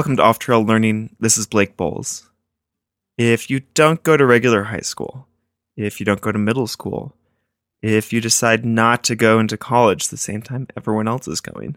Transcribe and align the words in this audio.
welcome 0.00 0.16
to 0.16 0.22
Off 0.22 0.38
Trail 0.38 0.64
Learning. 0.64 1.14
This 1.20 1.36
is 1.36 1.46
Blake 1.46 1.76
Boles. 1.76 2.30
If 3.18 3.50
you 3.50 3.60
don't 3.74 4.02
go 4.02 4.16
to 4.16 4.24
regular 4.24 4.62
high 4.62 4.80
school, 4.80 5.26
if 5.76 6.00
you 6.00 6.06
don't 6.06 6.22
go 6.22 6.32
to 6.32 6.38
middle 6.38 6.66
school, 6.66 7.14
if 7.82 8.10
you 8.10 8.22
decide 8.22 8.64
not 8.64 9.04
to 9.04 9.14
go 9.14 9.38
into 9.38 9.58
college 9.58 10.08
the 10.08 10.16
same 10.16 10.40
time 10.40 10.68
everyone 10.74 11.06
else 11.06 11.28
is 11.28 11.42
going, 11.42 11.76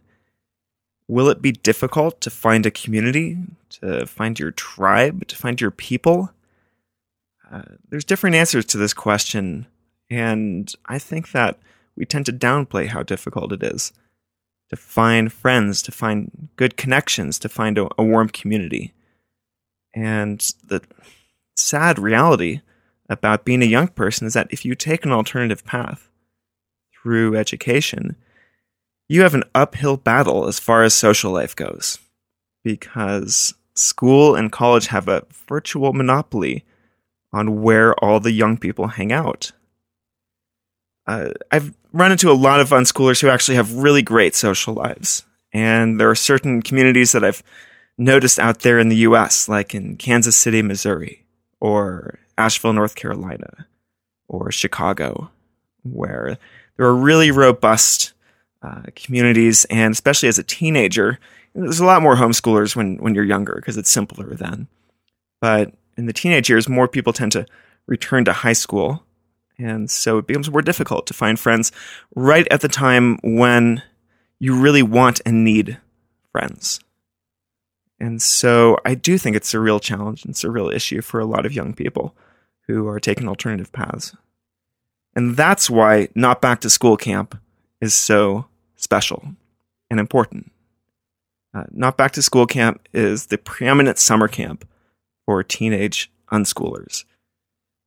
will 1.10 1.28
it 1.28 1.42
be 1.42 1.52
difficult 1.52 2.22
to 2.22 2.30
find 2.30 2.66
a 2.66 2.72
community, 2.72 3.40
to 3.82 4.06
find 4.06 4.40
your 4.40 4.52
tribe, 4.52 5.28
to 5.28 5.36
find 5.36 5.60
your 5.60 5.72
people? 5.72 6.32
Uh, 7.52 7.64
there's 7.90 8.06
different 8.06 8.38
answers 8.38 8.64
to 8.68 8.78
this 8.78 8.94
question, 8.94 9.68
and 10.10 10.74
I 10.86 10.98
think 10.98 11.34
that 11.34 11.60
we 11.98 12.06
tend 12.06 12.26
to 12.28 12.32
downplay 12.32 12.88
how 12.88 13.04
difficult 13.04 13.52
it 13.52 13.64
is 13.64 13.92
to 14.70 14.76
find 14.76 15.32
friends, 15.32 15.82
to 15.84 15.92
find 15.92 16.50
good 16.56 16.78
connections, 16.78 17.38
to 17.40 17.50
find 17.50 17.78
a, 17.78 17.88
a 17.98 18.04
warm 18.04 18.30
community. 18.30 18.94
And 19.94 20.40
the 20.68 20.82
sad 21.56 22.00
reality 22.00 22.62
about 23.10 23.46
being 23.46 23.62
a 23.62 23.68
young 23.68 23.90
person 23.90 24.26
is 24.28 24.34
that 24.34 24.52
if 24.52 24.66
you 24.66 24.76
take 24.76 25.06
an 25.06 25.12
alternative 25.12 25.64
path 25.64 26.10
through 26.94 27.36
education, 27.36 28.16
you 29.08 29.22
have 29.22 29.34
an 29.36 29.44
uphill 29.54 29.98
battle 29.98 30.48
as 30.48 30.60
far 30.60 30.84
as 30.84 30.94
social 30.94 31.32
life 31.32 31.56
goes 31.56 32.00
because 32.64 33.54
school 33.76 34.36
and 34.36 34.52
college 34.52 34.88
have 34.88 35.08
a 35.08 35.26
virtual 35.48 35.94
monopoly 35.94 36.64
on 37.32 37.62
where 37.62 37.94
all 37.96 38.20
the 38.20 38.32
young 38.32 38.58
people 38.58 38.88
hang 38.88 39.12
out. 39.12 39.52
Uh, 41.06 41.30
I've 41.52 41.74
run 41.92 42.12
into 42.12 42.32
a 42.32 42.34
lot 42.34 42.60
of 42.60 42.70
unschoolers 42.70 43.22
who 43.22 43.30
actually 43.30 43.56
have 43.56 43.74
really 43.74 44.02
great 44.02 44.36
social 44.36 44.74
lives. 44.74 45.24
And 45.52 46.00
there 46.00 46.10
are 46.10 46.16
certain 46.16 46.62
communities 46.62 47.12
that 47.12 47.24
I've 47.24 47.44
noticed 47.98 48.40
out 48.40 48.60
there 48.60 48.80
in 48.80 48.90
the 48.90 48.96
US, 48.98 49.48
like 49.48 49.76
in 49.76 49.98
Kansas 49.98 50.36
City, 50.36 50.62
Missouri, 50.62 51.26
or 51.60 52.20
Asheville, 52.38 52.74
North 52.74 52.96
Carolina, 52.96 53.68
or 54.28 54.52
Chicago, 54.52 55.30
where 55.84 56.38
there 56.78 56.86
are 56.88 56.96
really 56.96 57.30
robust 57.32 58.14
uh, 58.64 58.84
communities. 58.96 59.66
And 59.66 59.92
especially 59.92 60.30
as 60.30 60.40
a 60.40 60.44
teenager, 60.44 61.20
there's 61.54 61.80
a 61.80 61.86
lot 61.86 62.02
more 62.02 62.16
homeschoolers 62.16 62.76
when, 62.76 62.98
when 62.98 63.14
you're 63.14 63.24
younger 63.24 63.56
because 63.56 63.78
it's 63.78 63.92
simpler 63.92 64.34
then. 64.34 64.68
But 65.40 65.74
in 65.98 66.08
the 66.08 66.14
teenage 66.14 66.50
years, 66.50 66.68
more 66.68 66.88
people 66.88 67.14
tend 67.14 67.34
to 67.34 67.46
return 67.86 68.26
to 68.26 68.34
high 68.34 68.54
school 68.54 69.04
and 69.64 69.90
so 69.90 70.18
it 70.18 70.28
becomes 70.28 70.52
more 70.52 70.62
difficult 70.62 71.08
to 71.08 71.14
find 71.14 71.40
friends 71.40 71.72
right 72.16 72.46
at 72.52 72.60
the 72.60 72.68
time 72.68 73.18
when 73.24 73.82
you 74.38 74.60
really 74.60 74.84
want 74.84 75.22
and 75.26 75.46
need 75.46 75.78
friends. 76.34 76.82
And 77.98 78.22
so 78.22 78.78
I 78.84 78.94
do 78.94 79.18
think 79.18 79.38
it's 79.38 79.54
a 79.54 79.62
real 79.62 79.80
challenge 79.80 80.26
and 80.26 80.32
it's 80.32 80.44
a 80.44 80.52
real 80.52 80.70
issue 80.70 81.02
for 81.02 81.22
a 81.22 81.26
lot 81.26 81.46
of 81.46 81.54
young 81.54 81.74
people 81.74 82.14
who 82.68 82.90
are 82.90 83.00
taking 83.00 83.30
alternative 83.30 83.72
paths. 83.72 84.14
And 85.16 85.38
that's 85.38 85.70
why 85.70 86.10
Not 86.14 86.42
Back 86.42 86.60
to 86.62 86.70
School 86.70 86.98
Camp 86.98 87.38
is 87.80 87.94
so 87.94 88.48
special 88.76 89.24
and 89.90 89.98
important. 89.98 90.52
Uh, 91.54 91.64
Not 91.72 91.96
Back 91.96 92.12
to 92.14 92.22
School 92.22 92.48
Camp 92.48 92.86
is 92.92 93.28
the 93.28 93.38
preeminent 93.38 93.98
summer 93.98 94.28
camp 94.28 94.68
for 95.26 95.42
teenage 95.42 96.12
unschoolers. 96.34 97.06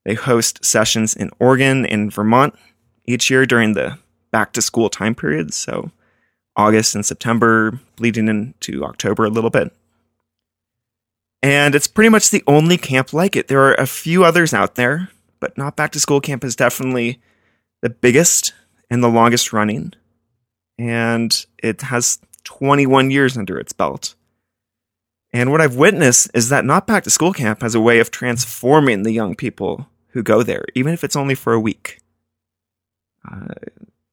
They 0.06 0.14
host 0.14 0.64
sessions 0.64 1.16
in 1.16 1.30
Oregon 1.40 1.84
and 1.84 2.12
Vermont 2.12 2.54
each 3.06 3.28
year 3.28 3.44
during 3.44 3.72
the 3.72 3.98
back 4.30 4.52
to 4.52 4.62
school 4.62 4.88
time 4.88 5.16
period. 5.16 5.52
So 5.52 5.90
August 6.54 6.94
and 6.94 7.04
September, 7.04 7.80
bleeding 7.96 8.28
into 8.28 8.84
October 8.84 9.24
a 9.24 9.30
little 9.30 9.50
bit. 9.50 9.74
And 11.42 11.74
it's 11.74 11.88
pretty 11.88 12.08
much 12.08 12.30
the 12.30 12.44
only 12.46 12.78
camp 12.78 13.12
like 13.12 13.34
it. 13.34 13.48
There 13.48 13.62
are 13.62 13.74
a 13.74 13.86
few 13.86 14.22
others 14.22 14.54
out 14.54 14.76
there, 14.76 15.08
but 15.40 15.58
not 15.58 15.74
back 15.74 15.90
to 15.92 16.00
school 16.00 16.20
camp 16.20 16.44
is 16.44 16.54
definitely 16.54 17.20
the 17.82 17.90
biggest 17.90 18.54
and 18.88 19.02
the 19.02 19.08
longest 19.08 19.52
running. 19.52 19.92
And 20.78 21.44
it 21.58 21.82
has 21.82 22.20
21 22.44 23.10
years 23.10 23.36
under 23.36 23.58
its 23.58 23.72
belt. 23.72 24.14
And 25.32 25.50
what 25.50 25.60
I've 25.60 25.74
witnessed 25.74 26.30
is 26.32 26.48
that 26.50 26.64
not 26.64 26.86
back 26.86 27.02
to 27.04 27.10
school 27.10 27.32
camp 27.32 27.62
has 27.62 27.74
a 27.74 27.80
way 27.80 27.98
of 27.98 28.12
transforming 28.12 29.02
the 29.02 29.12
young 29.12 29.34
people 29.34 29.88
who 30.16 30.22
go 30.22 30.42
there, 30.42 30.64
even 30.74 30.94
if 30.94 31.04
it's 31.04 31.14
only 31.14 31.34
for 31.34 31.52
a 31.52 31.60
week. 31.60 31.98
Uh, 33.30 33.52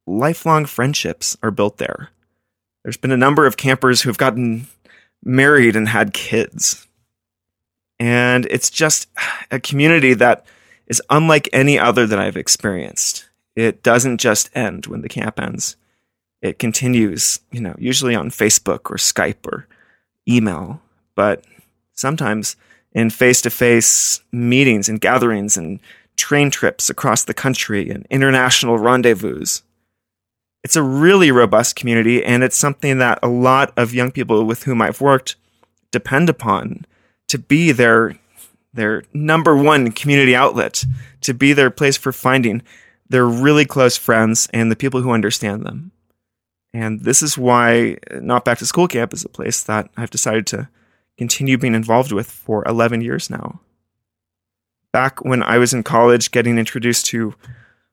lifelong 0.05 0.65
friendships 0.65 1.37
are 1.41 1.49
built 1.49 1.77
there. 1.77 2.09
There's 2.83 2.97
been 2.97 3.13
a 3.13 3.17
number 3.17 3.45
of 3.45 3.55
campers 3.55 4.01
who 4.01 4.09
have 4.09 4.17
gotten 4.17 4.67
married 5.23 5.77
and 5.77 5.87
had 5.87 6.13
kids. 6.13 6.89
And 7.99 8.45
it's 8.47 8.69
just 8.69 9.07
a 9.49 9.61
community 9.61 10.13
that 10.15 10.45
is 10.87 11.01
unlike 11.09 11.47
any 11.53 11.79
other 11.79 12.05
that 12.05 12.19
I've 12.19 12.35
experienced. 12.35 13.29
It 13.55 13.81
doesn't 13.81 14.17
just 14.17 14.49
end 14.53 14.87
when 14.87 15.03
the 15.03 15.09
camp 15.09 15.39
ends. 15.39 15.77
It 16.41 16.59
continues, 16.59 17.39
you 17.49 17.61
know, 17.61 17.75
usually 17.77 18.13
on 18.13 18.29
Facebook 18.29 18.91
or 18.91 18.97
Skype 18.97 19.47
or 19.47 19.69
email, 20.27 20.81
but 21.15 21.45
sometimes 21.93 22.57
in 22.93 23.09
face 23.09 23.41
to 23.41 23.49
face 23.49 24.21
meetings 24.31 24.87
and 24.87 25.01
gatherings 25.01 25.57
and 25.57 25.79
train 26.15 26.51
trips 26.51 26.89
across 26.89 27.23
the 27.23 27.33
country 27.33 27.89
and 27.89 28.05
international 28.09 28.77
rendezvous. 28.77 29.43
It's 30.63 30.75
a 30.75 30.83
really 30.83 31.31
robust 31.31 31.75
community, 31.75 32.23
and 32.23 32.43
it's 32.43 32.55
something 32.55 32.99
that 32.99 33.19
a 33.21 33.27
lot 33.27 33.73
of 33.75 33.93
young 33.93 34.11
people 34.11 34.45
with 34.45 34.63
whom 34.63 34.81
I've 34.81 35.01
worked 35.01 35.35
depend 35.91 36.29
upon 36.29 36.85
to 37.27 37.37
be 37.37 37.71
their 37.71 38.17
their 38.73 39.03
number 39.13 39.55
one 39.55 39.91
community 39.91 40.35
outlet, 40.35 40.83
to 41.21 41.33
be 41.33 41.53
their 41.53 41.69
place 41.69 41.95
for 41.95 42.11
finding 42.11 42.63
their 43.07 43.25
really 43.25 43.65
close 43.65 43.97
friends 43.97 44.49
and 44.51 44.71
the 44.71 44.75
people 44.75 45.01
who 45.01 45.11
understand 45.11 45.63
them. 45.63 45.91
And 46.73 47.01
this 47.01 47.21
is 47.21 47.37
why 47.37 47.97
Not 48.13 48.45
Back 48.45 48.57
to 48.59 48.65
School 48.65 48.87
Camp 48.87 49.13
is 49.13 49.23
a 49.23 49.29
place 49.29 49.61
that 49.63 49.89
I've 49.95 50.09
decided 50.09 50.47
to 50.47 50.69
continue 51.17 51.57
being 51.57 51.75
involved 51.75 52.11
with 52.11 52.29
for 52.29 52.63
11 52.67 53.01
years 53.01 53.29
now. 53.29 53.61
Back 54.91 55.23
when 55.23 55.41
I 55.43 55.57
was 55.57 55.73
in 55.73 55.83
college, 55.83 56.31
getting 56.31 56.57
introduced 56.57 57.05
to 57.07 57.35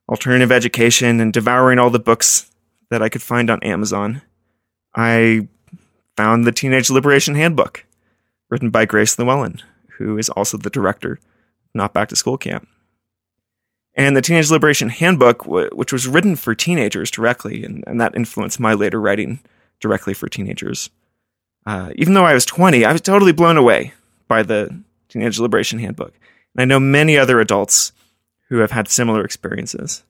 alternative 0.08 0.52
education 0.52 1.20
and 1.20 1.32
devouring 1.32 1.78
all 1.78 1.90
the 1.90 1.98
books 1.98 2.50
that 2.90 3.02
I 3.02 3.08
could 3.08 3.22
find 3.22 3.48
on 3.48 3.62
Amazon, 3.62 4.22
I 4.94 5.48
found 6.16 6.44
the 6.44 6.52
Teenage 6.52 6.90
Liberation 6.90 7.34
Handbook, 7.34 7.86
written 8.50 8.70
by 8.70 8.84
Grace 8.84 9.18
Llewellyn, 9.18 9.62
who 9.96 10.18
is 10.18 10.28
also 10.28 10.58
the 10.58 10.70
director 10.70 11.18
Not 11.74 11.94
Back 11.94 12.08
to 12.08 12.16
School 12.16 12.36
Camp. 12.36 12.68
And 13.94 14.16
the 14.16 14.22
Teenage 14.22 14.50
Liberation 14.50 14.88
Handbook, 14.88 15.46
which 15.46 15.92
was 15.92 16.08
written 16.08 16.36
for 16.36 16.54
teenagers 16.54 17.10
directly, 17.10 17.64
and, 17.64 17.84
and 17.86 18.00
that 18.00 18.14
influenced 18.14 18.60
my 18.60 18.74
later 18.74 19.00
writing 19.00 19.40
directly 19.80 20.14
for 20.14 20.28
teenagers, 20.28 20.90
uh, 21.66 21.90
even 21.96 22.14
though 22.14 22.24
I 22.24 22.34
was 22.34 22.44
20, 22.46 22.84
I 22.84 22.92
was 22.92 23.00
totally 23.00 23.32
blown 23.32 23.56
away 23.56 23.92
by 24.28 24.42
the 24.42 24.82
Teenage 25.08 25.38
Liberation 25.38 25.78
Handbook. 25.78 26.14
And 26.54 26.62
I 26.62 26.64
know 26.64 26.80
many 26.80 27.18
other 27.18 27.40
adults 27.40 27.92
who 28.48 28.58
have 28.58 28.70
had 28.70 28.88
similar 28.88 29.24
experiences. 29.24 30.02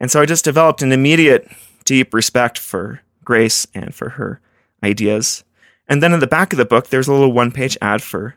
And 0.00 0.10
so 0.10 0.20
I 0.20 0.26
just 0.26 0.44
developed 0.44 0.82
an 0.82 0.92
immediate 0.92 1.48
deep 1.84 2.12
respect 2.12 2.58
for 2.58 3.00
Grace 3.24 3.66
and 3.74 3.94
for 3.94 4.10
her 4.10 4.40
ideas. 4.82 5.44
And 5.88 6.02
then 6.02 6.12
in 6.12 6.20
the 6.20 6.26
back 6.26 6.52
of 6.52 6.56
the 6.56 6.64
book, 6.64 6.88
there's 6.88 7.08
a 7.08 7.12
little 7.12 7.32
one 7.32 7.52
page 7.52 7.78
ad 7.80 8.02
for 8.02 8.36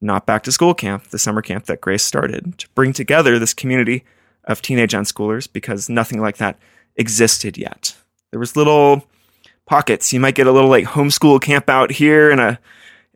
Not 0.00 0.26
Back 0.26 0.42
to 0.44 0.52
School 0.52 0.74
Camp, 0.74 1.08
the 1.08 1.18
summer 1.18 1.42
camp 1.42 1.66
that 1.66 1.80
Grace 1.80 2.02
started 2.02 2.58
to 2.58 2.68
bring 2.70 2.92
together 2.92 3.38
this 3.38 3.54
community 3.54 4.04
of 4.44 4.62
teenage 4.62 4.92
unschoolers 4.92 5.52
because 5.52 5.88
nothing 5.88 6.20
like 6.20 6.38
that 6.38 6.58
existed 6.96 7.56
yet. 7.56 7.96
There 8.30 8.40
was 8.40 8.56
little 8.56 9.06
pockets. 9.72 10.12
You 10.12 10.20
might 10.20 10.34
get 10.34 10.46
a 10.46 10.52
little 10.52 10.68
like 10.68 10.84
homeschool 10.84 11.40
camp 11.40 11.70
out 11.70 11.92
here 11.92 12.30
and 12.30 12.42
a 12.42 12.58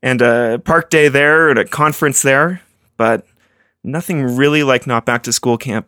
and 0.03 0.23
a 0.23 0.58
park 0.64 0.88
day 0.88 1.08
there 1.08 1.50
and 1.50 1.58
a 1.58 1.67
conference 1.67 2.23
there, 2.23 2.62
but 2.97 3.26
nothing 3.85 4.23
really 4.23 4.62
like 4.62 4.87
not 4.87 5.05
back 5.05 5.23
to 5.25 5.35
school 5.35 5.58
camp 5.58 5.87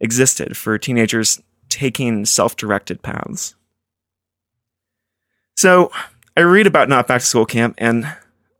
existed 0.00 0.56
for 0.56 0.78
teenagers 0.78 1.42
taking 1.68 2.24
self-directed 2.24 3.02
paths. 3.02 3.56
So, 5.54 5.92
I 6.34 6.40
read 6.40 6.66
about 6.66 6.88
not 6.88 7.06
back 7.06 7.20
to 7.20 7.26
school 7.26 7.44
camp 7.44 7.74
and 7.76 8.10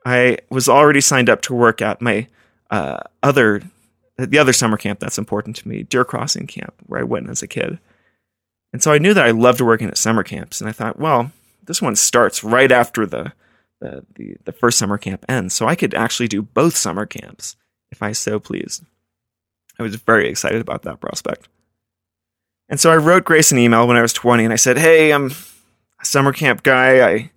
I 0.05 0.37
was 0.51 0.69
already 0.69 1.01
signed 1.01 1.31
up 1.31 1.41
to 1.43 1.55
work 1.55 1.81
at 1.81 2.03
my 2.03 2.27
uh, 2.71 3.01
other 3.23 3.63
the 4.19 4.39
other 4.39 4.53
summer 4.53 4.77
camp 4.77 5.01
that's 5.01 5.17
important 5.17 5.57
to 5.57 5.69
me, 5.69 5.85
Deer 5.85 6.05
Crossing 6.05 6.47
Camp, 6.47 6.75
where 6.85 7.01
I 7.01 7.05
went 7.05 7.31
as 7.31 7.43
a 7.43 7.47
kid. 7.47 7.79
And 8.75 8.83
so 8.83 8.93
I 8.93 8.99
knew 8.99 9.15
that 9.15 9.25
I 9.25 9.31
loved 9.31 9.63
working 9.63 9.89
at 9.89 9.97
summer 9.97 10.23
camps, 10.23 10.61
and 10.61 10.69
I 10.69 10.73
thought, 10.73 10.99
well, 10.99 11.33
this 11.67 11.83
one 11.83 11.97
starts 11.97 12.43
right 12.43 12.73
after 12.73 13.07
the, 13.07 13.33
the 13.81 14.05
the, 14.15 14.37
the 14.45 14.53
first 14.53 14.79
summer 14.79 14.99
camp 14.99 15.25
ends, 15.29 15.55
so 15.55 15.67
I 15.67 15.75
could 15.75 15.95
actually 15.95 16.29
do 16.29 16.43
both 16.43 16.77
summer 16.77 17.07
camps 17.07 17.57
if 17.91 18.03
I 18.03 18.13
so 18.13 18.39
pleased. 18.39 18.85
I 19.79 19.83
was 19.83 19.95
very 19.97 20.29
excited 20.29 20.61
about 20.61 20.83
that 20.83 21.01
prospect. 21.01 21.49
And 22.69 22.81
so 22.81 22.91
I 22.91 22.97
wrote 22.97 23.25
Grace 23.25 23.53
an 23.53 23.59
email 23.59 23.87
when 23.87 23.97
I 23.97 24.03
was 24.03 24.13
20, 24.13 24.45
and 24.45 24.53
I 24.53 24.57
said, 24.57 24.79
"Hey, 24.79 25.13
I'm 25.13 25.31
a 26.01 26.05
summer 26.05 26.33
camp 26.33 26.63
guy. 26.63 27.07
I 27.09 27.31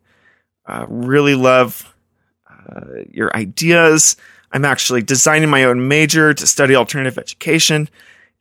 uh, 0.65 0.85
really 0.87 1.35
love 1.35 1.93
uh, 2.69 3.03
your 3.09 3.35
ideas. 3.35 4.15
I'm 4.51 4.65
actually 4.65 5.01
designing 5.01 5.49
my 5.49 5.63
own 5.63 5.87
major 5.87 6.33
to 6.33 6.47
study 6.47 6.75
alternative 6.75 7.17
education. 7.17 7.89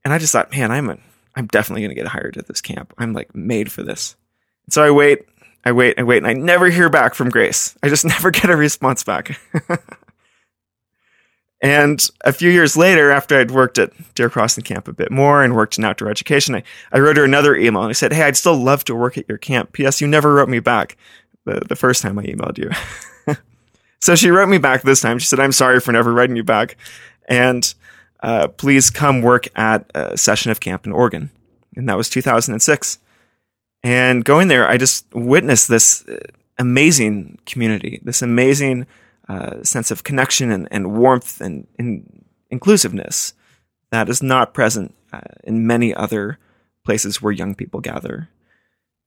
And 0.04 0.12
I 0.12 0.18
just 0.18 0.32
thought, 0.32 0.50
man, 0.50 0.70
I'm 0.70 0.90
a, 0.90 0.98
I'm 1.34 1.46
definitely 1.46 1.82
going 1.82 1.94
to 1.94 2.00
get 2.00 2.08
hired 2.08 2.36
at 2.36 2.46
this 2.46 2.60
camp. 2.60 2.94
I'm 2.98 3.12
like 3.12 3.34
made 3.34 3.70
for 3.70 3.82
this. 3.82 4.16
And 4.66 4.72
so 4.72 4.82
I 4.82 4.90
wait, 4.90 5.26
I 5.68 5.72
wait, 5.72 5.98
I 5.98 6.02
wait, 6.02 6.16
and 6.16 6.26
I 6.26 6.32
never 6.32 6.70
hear 6.70 6.88
back 6.88 7.14
from 7.14 7.28
Grace. 7.28 7.76
I 7.82 7.90
just 7.90 8.04
never 8.06 8.30
get 8.30 8.48
a 8.48 8.56
response 8.56 9.04
back. 9.04 9.38
and 11.62 12.02
a 12.22 12.32
few 12.32 12.48
years 12.48 12.74
later, 12.74 13.10
after 13.10 13.38
I'd 13.38 13.50
worked 13.50 13.76
at 13.76 13.92
Deer 14.14 14.30
Crossing 14.30 14.64
Camp 14.64 14.88
a 14.88 14.94
bit 14.94 15.10
more 15.10 15.44
and 15.44 15.54
worked 15.54 15.76
in 15.76 15.84
outdoor 15.84 16.08
education, 16.08 16.54
I, 16.54 16.62
I 16.90 17.00
wrote 17.00 17.18
her 17.18 17.24
another 17.24 17.54
email 17.54 17.82
and 17.82 17.90
I 17.90 17.92
said, 17.92 18.14
Hey, 18.14 18.22
I'd 18.22 18.38
still 18.38 18.56
love 18.56 18.82
to 18.84 18.94
work 18.94 19.18
at 19.18 19.28
your 19.28 19.36
camp. 19.36 19.72
P.S. 19.72 20.00
You 20.00 20.08
never 20.08 20.32
wrote 20.32 20.48
me 20.48 20.58
back 20.58 20.96
the, 21.44 21.60
the 21.68 21.76
first 21.76 22.00
time 22.00 22.18
I 22.18 22.22
emailed 22.24 22.56
you. 22.56 22.70
so 24.00 24.16
she 24.16 24.30
wrote 24.30 24.48
me 24.48 24.56
back 24.56 24.80
this 24.80 25.02
time. 25.02 25.18
She 25.18 25.26
said, 25.26 25.40
I'm 25.40 25.52
sorry 25.52 25.80
for 25.80 25.92
never 25.92 26.14
writing 26.14 26.36
you 26.36 26.44
back. 26.44 26.78
And 27.28 27.74
uh, 28.22 28.48
please 28.48 28.88
come 28.88 29.20
work 29.20 29.48
at 29.54 29.90
a 29.94 30.16
session 30.16 30.50
of 30.50 30.60
camp 30.60 30.86
in 30.86 30.92
Oregon. 30.92 31.28
And 31.76 31.86
that 31.90 31.98
was 31.98 32.08
2006. 32.08 33.00
And 33.88 34.22
going 34.22 34.48
there, 34.48 34.68
I 34.68 34.76
just 34.76 35.06
witnessed 35.14 35.66
this 35.68 36.06
uh, 36.06 36.18
amazing 36.58 37.38
community, 37.46 38.02
this 38.02 38.20
amazing 38.20 38.86
uh, 39.30 39.62
sense 39.62 39.90
of 39.90 40.04
connection 40.04 40.50
and, 40.50 40.68
and 40.70 40.92
warmth 40.92 41.40
and, 41.40 41.66
and, 41.78 42.24
inclusiveness 42.50 43.34
that 43.90 44.08
is 44.08 44.22
not 44.22 44.54
present 44.54 44.94
uh, 45.12 45.20
in 45.44 45.66
many 45.66 45.94
other 45.94 46.38
places 46.84 47.22
where 47.22 47.32
young 47.32 47.54
people 47.54 47.80
gather. 47.80 48.28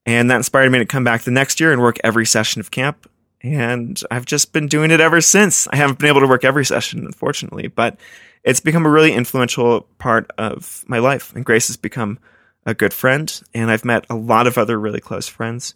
And 0.04 0.32
that 0.32 0.38
inspired 0.38 0.72
me 0.72 0.80
to 0.80 0.86
come 0.86 1.04
back 1.04 1.22
the 1.22 1.32
next 1.32 1.60
year 1.60 1.72
and 1.72 1.82
work 1.82 1.98
every 2.04 2.26
session 2.26 2.60
of 2.60 2.72
camp. 2.72 3.08
And 3.42 4.02
I've 4.10 4.26
just 4.26 4.52
been 4.52 4.68
doing 4.68 4.90
it 4.90 5.00
ever 5.00 5.22
since. 5.22 5.68
I 5.68 5.76
haven't 5.76 6.00
been 6.00 6.10
able 6.10 6.22
to 6.22 6.28
work 6.28 6.44
every 6.44 6.66
session, 6.66 7.06
unfortunately, 7.06 7.68
but 7.68 8.00
it's 8.44 8.60
become 8.60 8.88
a 8.88 8.92
really 8.92 9.14
influential 9.14 9.82
part 10.00 10.32
of 10.40 10.84
my 10.88 10.98
life. 10.98 11.36
And 11.36 11.46
Grace 11.46 11.68
has 11.68 11.78
become 11.78 12.18
a 12.66 12.74
good 12.74 12.94
friend. 12.94 13.42
And 13.54 13.72
I've 13.72 13.86
met 13.86 14.06
a 14.10 14.16
lot 14.16 14.48
of 14.48 14.58
other 14.58 14.80
really 14.80 15.00
close 15.00 15.28
friends 15.28 15.76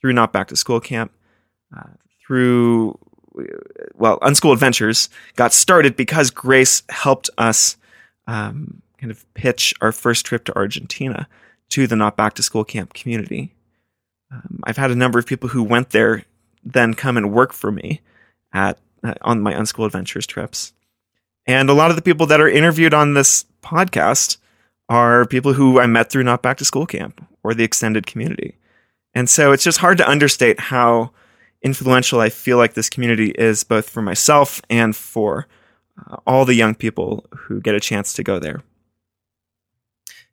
through 0.00 0.12
Not 0.12 0.32
Back 0.32 0.48
to 0.48 0.56
School 0.56 0.80
Camp, 0.80 1.12
uh, 1.76 1.90
through, 2.26 2.98
well, 3.94 4.18
Unschool 4.20 4.52
Adventures 4.52 5.08
got 5.36 5.52
started 5.52 5.96
because 5.96 6.30
Grace 6.30 6.82
helped 6.88 7.30
us 7.38 7.76
um, 8.26 8.82
kind 8.98 9.10
of 9.10 9.32
pitch 9.34 9.74
our 9.80 9.92
first 9.92 10.26
trip 10.26 10.44
to 10.44 10.56
Argentina 10.56 11.28
to 11.70 11.86
the 11.86 11.96
Not 11.96 12.16
Back 12.16 12.34
to 12.34 12.42
School 12.42 12.64
Camp 12.64 12.94
community. 12.94 13.54
Um, 14.30 14.60
I've 14.64 14.76
had 14.76 14.90
a 14.90 14.96
number 14.96 15.18
of 15.18 15.26
people 15.26 15.50
who 15.50 15.62
went 15.62 15.90
there 15.90 16.24
then 16.64 16.94
come 16.94 17.16
and 17.16 17.32
work 17.32 17.52
for 17.52 17.72
me 17.72 18.00
at 18.52 18.78
uh, 19.02 19.14
on 19.22 19.40
my 19.40 19.52
Unschool 19.52 19.86
Adventures 19.86 20.26
trips. 20.26 20.72
And 21.46 21.68
a 21.68 21.74
lot 21.74 21.90
of 21.90 21.96
the 21.96 22.02
people 22.02 22.26
that 22.26 22.40
are 22.40 22.48
interviewed 22.48 22.94
on 22.94 23.14
this 23.14 23.44
podcast 23.62 24.36
are 24.92 25.24
people 25.24 25.54
who 25.54 25.80
I 25.80 25.86
met 25.86 26.10
through 26.10 26.24
Not 26.24 26.42
Back 26.42 26.58
to 26.58 26.66
School 26.66 26.84
Camp 26.84 27.26
or 27.42 27.54
the 27.54 27.64
extended 27.64 28.06
community. 28.06 28.58
And 29.14 29.28
so 29.28 29.52
it's 29.52 29.64
just 29.64 29.78
hard 29.78 29.96
to 29.98 30.08
understate 30.08 30.60
how 30.60 31.12
influential 31.62 32.20
I 32.20 32.28
feel 32.28 32.58
like 32.58 32.74
this 32.74 32.90
community 32.90 33.30
is 33.30 33.64
both 33.64 33.88
for 33.88 34.02
myself 34.02 34.60
and 34.68 34.94
for 34.94 35.46
uh, 35.98 36.16
all 36.26 36.44
the 36.44 36.54
young 36.54 36.74
people 36.74 37.26
who 37.34 37.60
get 37.60 37.74
a 37.74 37.80
chance 37.80 38.12
to 38.14 38.22
go 38.22 38.38
there. 38.38 38.62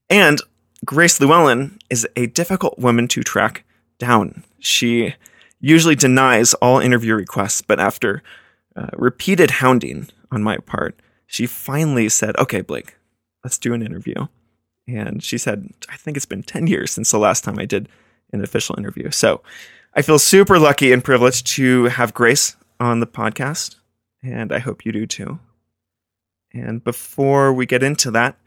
And 0.09 0.39
Grace 0.83 1.19
Llewellyn 1.21 1.79
is 1.89 2.07
a 2.15 2.27
difficult 2.27 2.77
woman 2.79 3.07
to 3.09 3.23
track 3.23 3.63
down. 3.97 4.43
She 4.59 5.15
usually 5.61 5.95
denies 5.95 6.53
all 6.55 6.79
interview 6.79 7.15
requests, 7.15 7.61
but 7.61 7.79
after 7.79 8.23
uh, 8.75 8.87
repeated 8.93 9.51
hounding 9.51 10.09
on 10.31 10.43
my 10.43 10.57
part, 10.57 10.99
she 11.27 11.45
finally 11.45 12.09
said, 12.09 12.35
Okay, 12.37 12.61
Blake, 12.61 12.95
let's 13.43 13.57
do 13.57 13.73
an 13.73 13.81
interview. 13.81 14.27
And 14.95 15.23
she 15.23 15.37
said, 15.37 15.69
I 15.89 15.97
think 15.97 16.17
it's 16.17 16.25
been 16.25 16.43
10 16.43 16.67
years 16.67 16.91
since 16.91 17.11
the 17.11 17.19
last 17.19 17.43
time 17.43 17.59
I 17.59 17.65
did 17.65 17.89
an 18.31 18.43
official 18.43 18.75
interview. 18.77 19.11
So 19.11 19.41
I 19.93 20.01
feel 20.01 20.19
super 20.19 20.59
lucky 20.59 20.91
and 20.91 21.03
privileged 21.03 21.47
to 21.47 21.85
have 21.85 22.13
Grace 22.13 22.55
on 22.79 22.99
the 22.99 23.07
podcast, 23.07 23.75
and 24.23 24.51
I 24.51 24.59
hope 24.59 24.85
you 24.85 24.91
do 24.91 25.05
too. 25.05 25.39
And 26.53 26.83
before 26.83 27.53
we 27.53 27.65
get 27.65 27.83
into 27.83 28.11
that, 28.11 28.37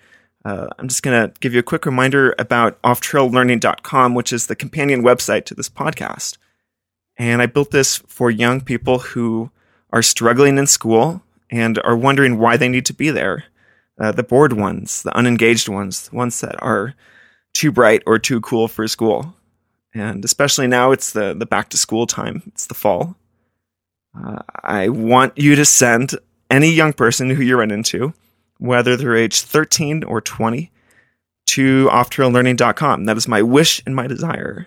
uh, 0.44 0.68
I'm 0.78 0.88
just 0.88 1.02
going 1.02 1.28
to 1.28 1.34
give 1.40 1.52
you 1.52 1.60
a 1.60 1.64
quick 1.64 1.86
reminder 1.86 2.34
about 2.38 2.80
offtraillearning.com, 2.82 4.14
which 4.14 4.32
is 4.32 4.46
the 4.46 4.56
companion 4.56 5.02
website 5.02 5.44
to 5.46 5.54
this 5.54 5.68
podcast. 5.68 6.36
And 7.16 7.40
I 7.42 7.46
built 7.46 7.70
this 7.70 7.98
for 8.08 8.30
young 8.30 8.60
people 8.60 8.98
who 8.98 9.50
are 9.90 10.02
struggling 10.02 10.58
in 10.58 10.66
school 10.66 11.22
and 11.50 11.78
are 11.84 11.96
wondering 11.96 12.38
why 12.38 12.56
they 12.56 12.68
need 12.68 12.86
to 12.86 12.94
be 12.94 13.10
there. 13.10 13.44
Uh, 13.98 14.12
the 14.12 14.22
bored 14.22 14.54
ones, 14.54 15.02
the 15.02 15.16
unengaged 15.16 15.68
ones, 15.68 16.08
the 16.08 16.16
ones 16.16 16.40
that 16.40 16.60
are 16.62 16.94
too 17.52 17.70
bright 17.70 18.02
or 18.06 18.18
too 18.18 18.40
cool 18.40 18.68
for 18.68 18.88
school. 18.88 19.34
And 19.94 20.24
especially 20.24 20.66
now, 20.66 20.92
it's 20.92 21.12
the, 21.12 21.34
the 21.34 21.46
back 21.46 21.68
to 21.70 21.78
school 21.78 22.06
time, 22.06 22.42
it's 22.46 22.66
the 22.66 22.74
fall. 22.74 23.16
Uh, 24.18 24.42
I 24.62 24.88
want 24.88 25.36
you 25.36 25.54
to 25.54 25.64
send 25.64 26.12
any 26.50 26.70
young 26.70 26.92
person 26.92 27.30
who 27.30 27.42
you 27.42 27.58
run 27.58 27.70
into 27.70 28.14
whether 28.62 28.96
they're 28.96 29.16
age 29.16 29.40
13 29.40 30.04
or 30.04 30.20
20, 30.20 30.70
to 31.46 31.88
offtraillearning.com. 31.88 33.04
That 33.04 33.16
is 33.16 33.26
my 33.26 33.42
wish 33.42 33.82
and 33.84 33.96
my 33.96 34.06
desire. 34.06 34.66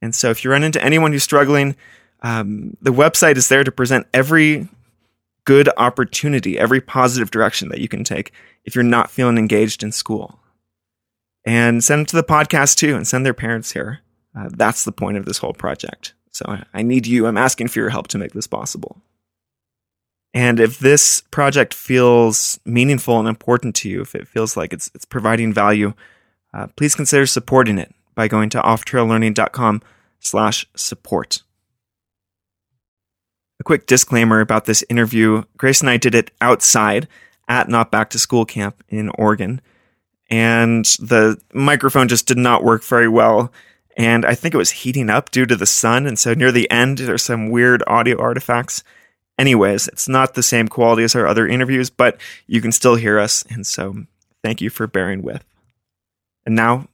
And 0.00 0.14
so 0.14 0.30
if 0.30 0.42
you 0.42 0.50
run 0.50 0.62
into 0.62 0.82
anyone 0.82 1.12
who's 1.12 1.22
struggling, 1.22 1.76
um, 2.22 2.78
the 2.80 2.92
website 2.92 3.36
is 3.36 3.48
there 3.48 3.62
to 3.62 3.70
present 3.70 4.06
every 4.14 4.68
good 5.46 5.70
opportunity, 5.78 6.58
every 6.58 6.82
positive 6.82 7.30
direction 7.30 7.70
that 7.70 7.80
you 7.80 7.88
can 7.88 8.04
take 8.04 8.32
if 8.64 8.74
you're 8.74 8.84
not 8.84 9.10
feeling 9.10 9.38
engaged 9.38 9.82
in 9.82 9.92
school. 9.92 10.38
And 11.46 11.82
send 11.82 12.00
them 12.00 12.06
to 12.06 12.16
the 12.16 12.24
podcast 12.24 12.76
too 12.76 12.94
and 12.94 13.06
send 13.06 13.24
their 13.24 13.32
parents 13.32 13.72
here. 13.72 14.00
Uh, 14.36 14.50
that's 14.52 14.84
the 14.84 14.92
point 14.92 15.16
of 15.16 15.24
this 15.24 15.38
whole 15.38 15.54
project. 15.54 16.12
So 16.32 16.44
I, 16.48 16.64
I 16.74 16.82
need 16.82 17.06
you. 17.06 17.26
I'm 17.26 17.38
asking 17.38 17.68
for 17.68 17.78
your 17.78 17.88
help 17.88 18.08
to 18.08 18.18
make 18.18 18.32
this 18.32 18.48
possible. 18.48 19.00
And 20.34 20.60
if 20.60 20.80
this 20.80 21.22
project 21.30 21.72
feels 21.72 22.60
meaningful 22.66 23.18
and 23.18 23.26
important 23.26 23.74
to 23.76 23.88
you, 23.88 24.02
if 24.02 24.14
it 24.14 24.28
feels 24.28 24.54
like 24.54 24.74
it's 24.74 24.90
it's 24.94 25.06
providing 25.06 25.54
value, 25.54 25.94
uh, 26.52 26.66
please 26.76 26.94
consider 26.94 27.24
supporting 27.24 27.78
it 27.78 27.94
by 28.14 28.28
going 28.28 28.50
to 28.50 28.60
offtraillearning.com 28.60 29.80
slash 30.20 30.66
support. 30.74 31.42
A 33.58 33.64
quick 33.64 33.86
disclaimer 33.86 34.40
about 34.40 34.66
this 34.66 34.84
interview. 34.88 35.44
Grace 35.56 35.80
and 35.80 35.90
I 35.90 35.96
did 35.96 36.14
it 36.14 36.30
outside 36.40 37.08
at 37.48 37.68
Not 37.68 37.90
Back 37.90 38.10
to 38.10 38.18
School 38.18 38.44
Camp 38.44 38.82
in 38.88 39.10
Oregon. 39.10 39.60
And 40.28 40.84
the 40.98 41.40
microphone 41.54 42.08
just 42.08 42.26
did 42.26 42.38
not 42.38 42.64
work 42.64 42.82
very 42.84 43.08
well. 43.08 43.52
And 43.96 44.26
I 44.26 44.34
think 44.34 44.54
it 44.54 44.58
was 44.58 44.70
heating 44.70 45.08
up 45.08 45.30
due 45.30 45.46
to 45.46 45.56
the 45.56 45.66
sun. 45.66 46.06
And 46.06 46.18
so 46.18 46.34
near 46.34 46.52
the 46.52 46.70
end, 46.70 46.98
there's 46.98 47.22
some 47.22 47.50
weird 47.50 47.82
audio 47.86 48.18
artifacts. 48.20 48.84
Anyways, 49.38 49.88
it's 49.88 50.08
not 50.08 50.34
the 50.34 50.42
same 50.42 50.68
quality 50.68 51.04
as 51.04 51.14
our 51.14 51.26
other 51.26 51.46
interviews, 51.46 51.90
but 51.90 52.20
you 52.46 52.60
can 52.60 52.72
still 52.72 52.96
hear 52.96 53.18
us. 53.18 53.44
And 53.48 53.66
so 53.66 54.04
thank 54.42 54.60
you 54.60 54.70
for 54.70 54.86
bearing 54.86 55.22
with. 55.22 55.44
And 56.44 56.54
now, 56.54 56.88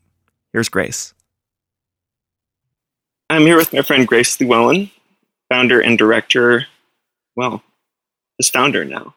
here's 0.52 0.69
Grace. 0.69 1.14
I'm 3.31 3.42
here 3.42 3.57
with 3.57 3.73
my 3.73 3.83
friend 3.83 4.07
Grace 4.07 4.38
Llewellyn, 4.40 4.90
founder 5.52 5.80
and 5.80 5.99
director, 5.99 6.64
well, 7.37 7.62
just 8.40 8.54
founder 8.54 8.87
now, 8.87 9.14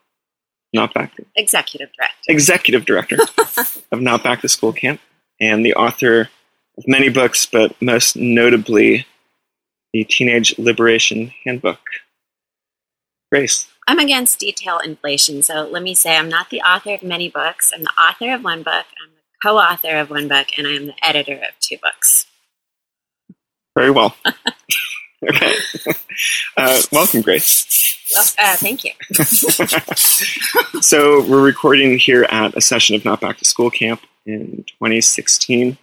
Not 0.74 0.94
Back 0.94 1.16
to, 1.16 1.26
Executive 1.38 1.90
director. 1.98 2.18
Executive 2.28 2.86
director 2.86 3.18
of 3.94 4.02
Not 4.02 4.22
Back 4.22 4.42
to 4.42 4.50
School 4.50 4.74
Camp, 4.74 5.00
and 5.40 5.66
the 5.66 5.74
author 5.76 6.30
of 6.78 6.84
many 6.88 7.08
books, 7.08 7.46
but 7.46 7.82
most 7.82 8.18
notably 8.18 9.06
the 9.94 10.04
Teenage 10.04 10.60
Liberation 10.60 11.32
Handbook. 11.46 11.80
Grace. 13.32 13.68
I'm 13.88 14.00
against 14.00 14.40
detail 14.40 14.80
inflation, 14.80 15.42
so 15.42 15.64
let 15.64 15.84
me 15.84 15.96
say 15.96 16.18
I'm 16.18 16.28
not 16.28 16.50
the 16.50 16.60
author 16.60 16.96
of 16.96 17.02
many 17.02 17.30
books. 17.30 17.72
I'm 17.74 17.84
the 17.84 17.94
author 17.98 18.34
of 18.34 18.44
one 18.44 18.62
book, 18.62 18.88
I'm 19.02 19.12
the 19.12 19.22
co 19.42 19.58
author 19.58 19.96
of 19.96 20.10
one 20.10 20.28
book, 20.28 20.48
and 20.58 20.68
I 20.68 20.72
am 20.72 20.88
the 20.88 21.06
editor 21.06 21.36
of 21.36 21.58
two 21.62 21.78
books. 21.82 22.28
Very 23.74 23.92
well. 23.92 24.18
okay. 25.30 25.56
Uh, 26.56 26.82
welcome, 26.94 27.20
Grace. 27.22 28.00
Well, 28.14 28.24
uh, 28.40 28.56
thank 28.56 28.86
you. 28.86 28.92
so, 30.82 31.28
we're 31.28 31.44
recording 31.44 31.98
here 31.98 32.24
at 32.24 32.56
a 32.56 32.62
session 32.62 32.96
of 32.96 33.04
Not 33.04 33.20
Back 33.20 33.38
to 33.40 33.46
School 33.46 33.70
Camp 33.70 34.00
in 34.26 34.64
2016. 34.80 35.72
It 35.72 35.78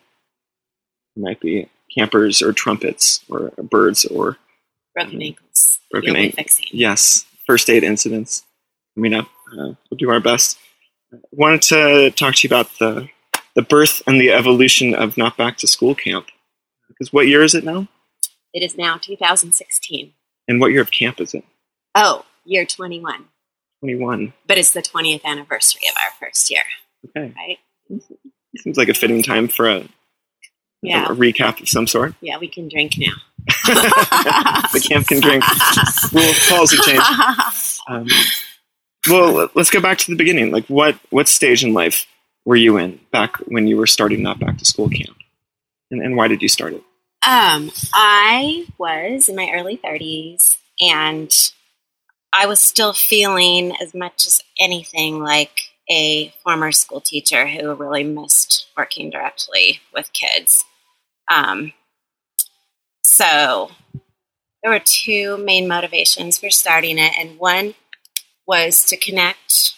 might 1.16 1.38
be 1.40 1.68
campers 1.94 2.40
or 2.40 2.54
trumpets 2.54 3.22
or 3.28 3.52
birds 3.62 4.06
or 4.06 4.38
broken 4.94 5.16
um, 5.16 5.22
ankles. 5.22 5.80
Broken 5.90 6.16
ankles. 6.16 6.58
Yes 6.72 7.26
first 7.46 7.68
aid 7.68 7.84
incidents 7.84 8.44
coming 8.94 9.14
up. 9.14 9.28
Uh, 9.52 9.74
we'll 9.90 9.98
do 9.98 10.10
our 10.10 10.20
best. 10.20 10.58
I 11.12 11.18
wanted 11.32 11.62
to 11.62 12.10
talk 12.12 12.34
to 12.36 12.48
you 12.48 12.48
about 12.48 12.70
the 12.78 13.08
the 13.54 13.62
birth 13.62 14.00
and 14.06 14.18
the 14.18 14.30
evolution 14.30 14.94
of 14.94 15.18
Not 15.18 15.36
Back 15.36 15.58
to 15.58 15.66
School 15.66 15.94
Camp. 15.94 16.28
Because 16.88 17.12
what 17.12 17.26
year 17.26 17.42
is 17.42 17.54
it 17.54 17.64
now? 17.64 17.86
It 18.52 18.62
is 18.62 18.76
now 18.76 18.98
2016. 18.98 20.12
And 20.48 20.60
what 20.60 20.72
year 20.72 20.82
of 20.82 20.90
camp 20.90 21.20
is 21.20 21.34
it? 21.34 21.44
Oh, 21.94 22.24
year 22.44 22.64
21. 22.64 23.24
21. 23.80 24.32
But 24.46 24.58
it's 24.58 24.72
the 24.72 24.82
20th 24.82 25.24
anniversary 25.24 25.82
of 25.88 25.94
our 26.02 26.10
first 26.20 26.50
year, 26.50 26.62
Okay. 27.16 27.32
right? 27.36 27.58
Seems 28.58 28.76
like 28.76 28.88
a 28.88 28.94
fitting 28.94 29.22
time 29.22 29.48
for 29.48 29.68
a, 29.68 29.88
Yeah. 30.82 31.06
a 31.06 31.14
recap 31.14 31.60
of 31.60 31.68
some 31.68 31.86
sort. 31.86 32.14
Yeah, 32.20 32.38
we 32.38 32.48
can 32.48 32.68
drink 32.68 32.94
now. 32.98 33.14
the 33.66 34.84
camp 34.88 35.06
can 35.08 35.20
drink. 35.20 35.42
Rule 36.12 36.32
policy 36.48 36.76
change. 36.84 37.02
Um, 37.88 38.06
well, 39.10 39.48
let's 39.56 39.70
go 39.70 39.80
back 39.80 39.98
to 39.98 40.10
the 40.12 40.16
beginning. 40.16 40.52
Like, 40.52 40.64
what 40.68 40.94
what 41.10 41.26
stage 41.26 41.64
in 41.64 41.74
life 41.74 42.06
were 42.44 42.54
you 42.54 42.76
in 42.76 43.00
back 43.10 43.38
when 43.48 43.66
you 43.66 43.76
were 43.76 43.88
starting 43.88 44.22
that 44.22 44.38
back 44.38 44.56
to 44.58 44.64
school 44.64 44.88
camp, 44.88 45.16
and, 45.90 46.00
and 46.00 46.14
why 46.16 46.28
did 46.28 46.42
you 46.42 46.48
start 46.48 46.74
it? 46.74 46.82
Um, 47.24 47.70
I 47.94 48.66
was 48.78 49.28
in 49.28 49.36
my 49.36 49.52
early 49.54 49.76
30s 49.76 50.58
and 50.80 51.32
I 52.32 52.46
was 52.46 52.60
still 52.60 52.92
feeling 52.92 53.76
as 53.80 53.94
much 53.94 54.26
as 54.26 54.42
anything 54.58 55.20
like 55.20 55.60
a 55.88 56.30
former 56.42 56.72
school 56.72 57.00
teacher 57.00 57.46
who 57.46 57.74
really 57.74 58.02
missed 58.02 58.66
working 58.76 59.10
directly 59.10 59.80
with 59.94 60.12
kids. 60.12 60.64
Um, 61.30 61.72
so 63.02 63.70
there 64.62 64.72
were 64.72 64.80
two 64.84 65.36
main 65.38 65.68
motivations 65.68 66.38
for 66.38 66.50
starting 66.50 66.98
it, 66.98 67.12
and 67.18 67.38
one 67.38 67.74
was 68.46 68.84
to 68.86 68.96
connect. 68.96 69.74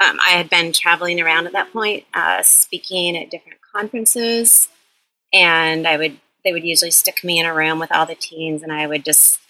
Um, 0.00 0.18
I 0.20 0.30
had 0.30 0.50
been 0.50 0.72
traveling 0.72 1.20
around 1.20 1.46
at 1.46 1.52
that 1.52 1.72
point, 1.72 2.04
uh, 2.14 2.42
speaking 2.42 3.16
at 3.16 3.30
different 3.30 3.58
conferences, 3.74 4.68
and 5.32 5.86
I 5.86 5.96
would 5.96 6.18
they 6.44 6.52
would 6.52 6.64
usually 6.64 6.90
stick 6.90 7.24
me 7.24 7.38
in 7.38 7.46
a 7.46 7.54
room 7.54 7.78
with 7.78 7.92
all 7.92 8.06
the 8.06 8.14
teens 8.14 8.62
and 8.62 8.72
I 8.72 8.86
would 8.86 9.04
just 9.04 9.40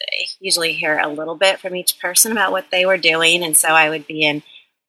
usually 0.40 0.73
hear 0.73 0.99
a 0.99 1.09
little 1.09 1.35
bit 1.35 1.61
from 1.61 1.76
each 1.76 1.99
person 2.00 2.33
about 2.33 2.52
what 2.52 2.66
they 2.71 2.87
were 2.87 2.97
doing 2.97 3.42
and 3.42 3.57
so 3.57 3.68
I 3.68 3.88
would 3.88 4.07
be 4.07 4.23
in 4.23 4.42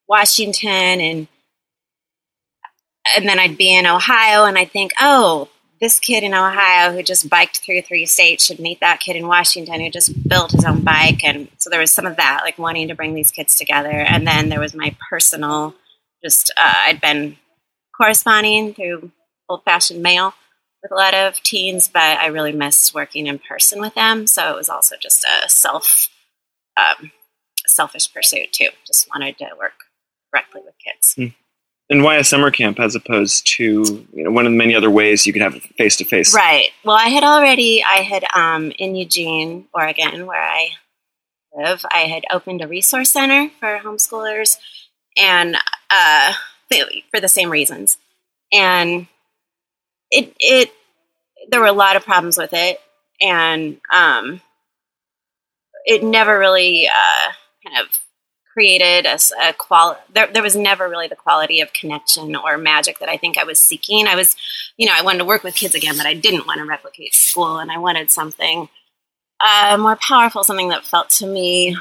Washington 0.08 1.02
and 1.02 1.28
and 3.16 3.28
then 3.28 3.40
I'd 3.40 3.58
be 3.58 3.76
in 3.76 3.88
Ohio 3.88 4.46
and 4.46 4.58
I'd 4.58 4.72
think, 4.72 4.92
"Oh, 5.00 5.50
this 5.82 6.00
kid 6.00 6.24
in 6.24 6.34
Ohio 6.34 6.92
who 6.92 7.02
just 7.02 7.30
biked 7.30 7.60
through 7.60 7.82
three 7.82 8.06
states 8.06 8.46
should 8.46 8.60
meet 8.60 8.80
that 8.82 9.00
kid 9.00 9.16
in 9.16 9.28
Washington 9.28 9.82
who 9.82 9.90
just 9.90 10.28
built 10.28 10.52
his 10.52 10.66
own 10.66 10.82
bike." 10.82 11.24
And 11.24 11.48
so 11.58 11.70
there 11.70 11.80
was 11.80 11.92
some 11.92 12.06
of 12.06 12.18
that 12.18 12.42
like 12.44 12.60
wanting 12.60 12.88
to 12.90 12.96
bring 12.96 13.14
these 13.16 13.32
kids 13.32 13.56
together 13.56 13.90
and 13.90 14.28
then 14.28 14.50
there 14.50 14.60
was 14.60 14.76
my 14.76 14.96
personal 15.10 15.74
just 16.24 16.52
uh, 16.58 16.74
I'd 16.86 17.02
been 17.02 17.38
corresponding 17.96 18.74
through 18.74 19.12
old-fashioned 19.48 20.02
mail 20.02 20.34
with 20.82 20.92
a 20.92 20.96
lot 20.96 21.14
of 21.14 21.42
teens, 21.44 21.90
but 21.92 22.02
I 22.02 22.28
really 22.28 22.54
miss 22.54 22.94
working 22.94 23.28
in 23.28 23.40
person 23.40 23.82
with 23.82 23.96
them. 23.96 24.28
So 24.28 24.52
it 24.54 24.56
was 24.56 24.70
also 24.70 24.96
just 25.00 25.26
a 25.26 25.50
self, 25.50 26.10
um, 26.78 27.12
selfish 27.68 28.12
pursuit 28.14 28.52
too. 28.52 28.70
Just 28.86 29.10
wanted 29.10 29.38
to 29.40 29.50
work 29.58 29.74
directly 30.32 30.62
with 30.64 30.76
kids. 30.84 31.34
And 31.92 32.04
why 32.04 32.18
a 32.18 32.24
summer 32.24 32.52
camp 32.52 32.80
as 32.80 32.94
opposed 32.94 33.48
to 33.56 34.08
you 34.14 34.24
know 34.24 34.32
one 34.32 34.46
of 34.46 34.52
the 34.52 34.58
many 34.58 34.76
other 34.76 34.92
ways 34.92 35.26
you 35.26 35.34
could 35.34 35.42
have 35.42 35.56
face 35.78 35.98
to 35.98 36.06
face? 36.06 36.36
Right. 36.36 36.70
Well, 36.86 36.96
I 36.96 37.10
had 37.10 37.24
already, 37.24 37.84
I 37.84 38.04
had 38.04 38.26
um, 38.36 38.72
in 38.78 38.96
Eugene, 38.96 39.66
Oregon, 39.74 40.28
where 40.28 40.42
I 40.42 40.70
live, 41.52 41.84
I 41.92 42.02
had 42.02 42.26
opened 42.32 42.62
a 42.62 42.68
resource 42.68 43.12
center 43.12 43.50
for 43.60 43.80
homeschoolers, 43.80 44.58
and 45.18 45.58
uh, 45.90 46.34
for 47.12 47.20
the 47.20 47.28
same 47.28 47.50
reasons. 47.50 47.98
And 48.52 49.08
it 50.12 50.34
it 50.40 50.72
there 51.50 51.60
were 51.60 51.68
a 51.68 51.72
lot 51.74 51.96
of 51.96 52.06
problems 52.06 52.38
with 52.38 52.54
it, 52.54 52.80
and 53.22 53.80
um, 53.92 54.42
it 55.86 56.04
never 56.04 56.38
really 56.38 56.88
uh, 56.88 57.32
kind 57.64 57.86
of 57.86 57.88
created 58.54 59.06
a, 59.06 59.18
a 59.42 59.54
quality. 59.54 60.02
There, 60.14 60.28
there 60.28 60.44
was 60.44 60.56
never 60.56 60.90
really 60.90 61.08
the 61.08 61.16
quality 61.16 61.62
of 61.62 61.72
connection 61.74 62.36
or 62.36 62.58
magic 62.58 63.00
that 63.00 63.10
I 63.10 63.18
think 63.18 63.38
I 63.38 63.44
was 63.44 63.60
seeking. 63.60 64.08
I 64.08 64.16
was, 64.16 64.36
you 64.78 64.86
know, 64.86 64.94
I 64.96 65.02
wanted 65.02 65.20
to 65.20 65.26
work 65.26 65.44
with 65.44 65.56
kids 65.56 65.76
again, 65.76 65.98
but 65.98 66.06
I 66.06 66.14
didn't 66.14 66.48
want 66.48 66.60
to 66.60 66.66
replicate 66.66 67.14
school, 67.14 67.60
and 67.60 67.72
I 67.72 67.78
wanted 67.78 68.12
something 68.12 68.70
uh, 69.40 69.78
more 69.80 69.96
powerful, 69.96 70.44
something 70.44 70.70
that 70.70 70.86
felt 70.86 71.10
to 71.12 71.28
me 71.28 71.78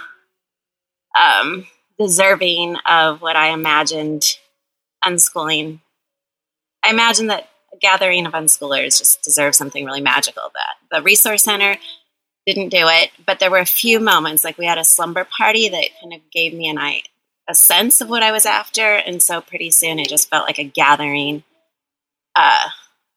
um, 1.19 1.67
deserving 1.99 2.77
of 2.87 3.21
what 3.21 3.37
I 3.37 3.49
imagined 3.49 4.39
unschooling. 5.05 5.81
I 6.83 6.91
imagined 6.91 7.31
that 7.31 7.49
gathering 7.81 8.27
of 8.27 8.33
unschoolers 8.33 8.99
just 8.99 9.23
deserves 9.23 9.57
something 9.57 9.85
really 9.85 10.01
magical. 10.01 10.51
That 10.55 10.97
the 10.97 11.03
resource 11.03 11.45
center 11.45 11.77
didn't 12.47 12.71
do 12.71 12.89
it, 12.89 13.11
but 13.27 13.41
there 13.41 13.51
were 13.51 13.59
a 13.59 13.67
few 13.67 14.01
moments, 14.01 14.45
like 14.45 14.59
we 14.59 14.67
had 14.67 14.79
a 14.79 14.85
slumber 14.85 15.27
party 15.37 15.69
that 15.69 15.89
kind 16.01 16.15
of 16.15 16.21
gave 16.31 16.55
me 16.55 16.69
an 16.69 16.79
I 16.79 17.03
a 17.49 17.55
sense 17.55 18.01
of 18.01 18.11
what 18.11 18.23
I 18.23 18.31
was 18.31 18.45
after, 18.45 18.83
and 18.83 19.23
so 19.23 19.41
pretty 19.41 19.71
soon 19.71 19.99
it 19.99 20.09
just 20.09 20.29
felt 20.29 20.47
like 20.47 20.59
a 20.59 20.65
gathering. 20.65 21.45
Uh, 22.37 22.69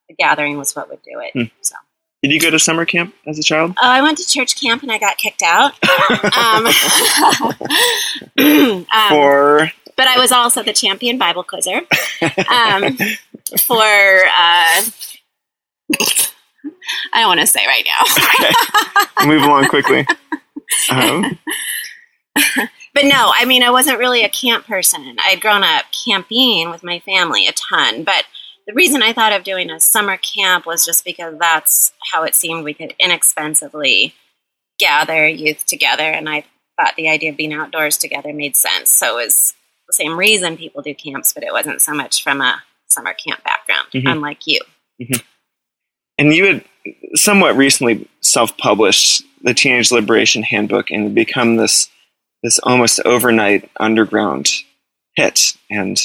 a 0.10 0.13
gathering 0.13 0.58
was 0.58 0.75
what 0.75 0.89
would 0.89 1.01
do 1.03 1.20
it. 1.20 1.31
Hmm. 1.34 1.53
So. 1.62 1.75
Did 2.24 2.31
you 2.31 2.39
go 2.39 2.51
to 2.51 2.60
summer 2.60 2.86
camp 2.86 3.15
as 3.25 3.39
a 3.39 3.43
child? 3.43 3.72
Oh, 3.81 3.89
I 3.89 4.01
went 4.01 4.20
to 4.20 4.27
church 4.27 4.60
camp 4.62 4.84
and 4.84 4.91
I 4.91 5.00
got 5.00 5.17
kicked 5.17 5.41
out. 5.41 5.74
um, 6.38 6.67
um, 8.91 9.10
For 9.10 9.72
but 9.96 10.08
I 10.08 10.20
was 10.20 10.31
also 10.31 10.63
the 10.63 10.74
champion 10.74 11.17
Bible 11.17 11.43
quizzer 11.43 11.81
um, 12.50 12.98
for. 13.58 13.81
Uh, 13.81 14.84
I 17.13 17.20
don't 17.22 17.27
want 17.27 17.39
to 17.41 17.48
say 17.48 17.65
right 17.65 17.86
now. 17.86 19.25
move 19.27 19.43
along 19.43 19.67
quickly. 19.67 20.05
Um, 20.89 21.38
But 22.93 23.05
no, 23.05 23.31
I 23.34 23.46
mean, 23.46 23.63
I 23.63 23.72
wasn't 23.72 24.00
really 24.00 24.24
a 24.24 24.29
camp 24.29 24.65
person. 24.65 25.15
I'd 25.22 25.41
grown 25.41 25.63
up 25.63 25.86
camping 26.05 26.70
with 26.70 26.84
my 26.84 27.00
family 27.00 27.48
a 27.48 27.53
ton. 27.53 28.03
But 28.03 28.25
the 28.67 28.74
reason 28.74 29.01
I 29.01 29.13
thought 29.13 29.34
of 29.34 29.43
doing 29.43 29.70
a 29.70 29.79
summer 29.79 30.17
camp 30.17 30.65
was 30.65 30.86
just 30.86 31.05
because 31.05 31.36
that's 31.39 31.93
how 32.12 32.24
it 32.24 32.36
seemed 32.36 32.63
we 32.63 32.74
could 32.74 32.93
inexpensively 33.00 34.13
gather 34.77 35.27
youth 35.27 35.65
together. 35.65 36.03
And 36.03 36.27
I 36.27 36.43
thought 36.77 36.96
the 36.98 37.10
idea 37.10 37.31
of 37.31 37.38
being 37.38 37.53
outdoors 37.53 37.98
together 37.98 38.34
made 38.34 38.55
sense. 38.58 38.91
So 38.91 39.17
it 39.17 39.25
was 39.25 39.53
the 39.88 39.93
same 39.93 40.17
reason 40.17 40.58
people 40.58 40.81
do 40.81 40.93
camps, 40.93 41.31
but 41.34 41.43
it 41.43 41.53
wasn't 41.53 41.81
so 41.81 41.93
much 41.93 42.24
from 42.24 42.41
a 42.41 42.62
summer 42.91 43.13
camp 43.13 43.43
background, 43.43 43.88
Mhm. 43.93 44.12
unlike 44.12 44.45
you. 44.45 44.60
and 46.17 46.33
you 46.33 46.45
had 46.45 46.63
somewhat 47.15 47.55
recently 47.55 48.07
self-published 48.21 49.24
the 49.43 49.53
Teenage 49.53 49.91
Liberation 49.91 50.43
Handbook 50.43 50.91
and 50.91 51.15
become 51.15 51.55
this 51.55 51.89
this 52.43 52.57
almost 52.63 53.00
overnight 53.05 53.69
underground 53.79 54.50
hit. 55.15 55.53
And 55.69 56.01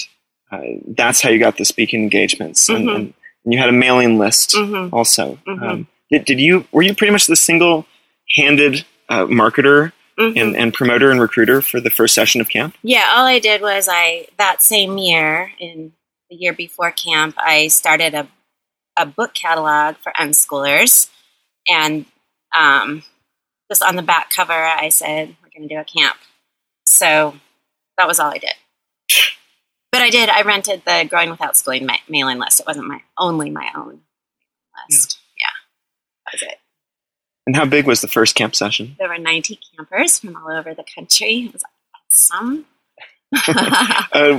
uh, 0.52 0.60
that's 0.88 1.22
how 1.22 1.30
you 1.30 1.38
got 1.38 1.56
the 1.56 1.64
speaking 1.64 2.02
engagements. 2.02 2.68
And, 2.68 2.86
Mhm. 2.86 2.94
and, 2.94 3.14
and 3.44 3.54
you 3.54 3.58
had 3.58 3.70
a 3.70 3.72
mailing 3.72 4.18
list 4.18 4.54
hmm 4.54 4.88
also. 4.92 5.38
Mhm. 5.46 5.62
Um, 5.62 5.88
did, 6.10 6.24
did 6.26 6.40
you 6.40 6.66
were 6.72 6.82
you 6.82 6.94
pretty 6.94 7.12
much 7.12 7.26
the 7.26 7.36
single-handed 7.36 8.84
uh, 9.08 9.24
marketer 9.26 9.92
Mm-hmm. 10.18 10.38
and, 10.38 10.56
and 10.56 10.72
promoter 10.72 11.10
and 11.10 11.20
recruiter 11.20 11.60
for 11.60 11.78
the 11.78 11.90
first 11.90 12.14
session 12.14 12.40
of 12.40 12.48
camp? 12.48 12.74
Yeah, 12.82 13.12
all 13.16 13.26
I 13.26 13.38
did 13.38 13.60
was 13.60 13.86
I 13.86 14.26
that 14.38 14.62
same 14.62 14.96
year 14.96 15.52
in 15.58 15.92
the 16.30 16.36
year 16.36 16.52
before 16.52 16.90
camp, 16.90 17.34
I 17.38 17.68
started 17.68 18.14
a 18.14 18.28
a 18.96 19.04
book 19.04 19.34
catalog 19.34 19.96
for 19.96 20.12
unschoolers, 20.18 21.10
and 21.68 22.06
um, 22.54 23.02
just 23.70 23.82
on 23.82 23.96
the 23.96 24.02
back 24.02 24.30
cover, 24.30 24.52
I 24.52 24.88
said 24.88 25.36
we're 25.42 25.50
going 25.54 25.68
to 25.68 25.74
do 25.74 25.80
a 25.80 25.84
camp. 25.84 26.16
So 26.86 27.34
that 27.98 28.08
was 28.08 28.18
all 28.18 28.30
I 28.30 28.38
did. 28.38 28.54
But 29.92 30.02
I 30.02 30.10
did. 30.10 30.28
I 30.28 30.42
rented 30.42 30.82
the 30.84 31.06
Growing 31.08 31.30
Without 31.30 31.56
Schooling 31.56 31.86
ma- 31.86 31.96
mailing 32.08 32.38
list. 32.38 32.60
It 32.60 32.66
wasn't 32.66 32.86
my 32.86 33.00
only 33.18 33.50
my 33.50 33.70
own 33.74 34.00
list. 34.90 35.18
Yeah, 35.38 35.46
that 36.26 36.34
was 36.34 36.42
it. 36.42 36.58
And 37.46 37.56
how 37.56 37.64
big 37.64 37.86
was 37.86 38.00
the 38.00 38.08
first 38.08 38.34
camp 38.34 38.54
session? 38.54 38.96
There 38.98 39.08
were 39.08 39.18
90 39.18 39.58
campers 39.76 40.18
from 40.18 40.36
all 40.36 40.50
over 40.50 40.74
the 40.74 40.84
country. 40.94 41.44
It 41.46 41.52
was 41.52 41.62
awesome. 42.10 42.66
Uh, 44.12 44.38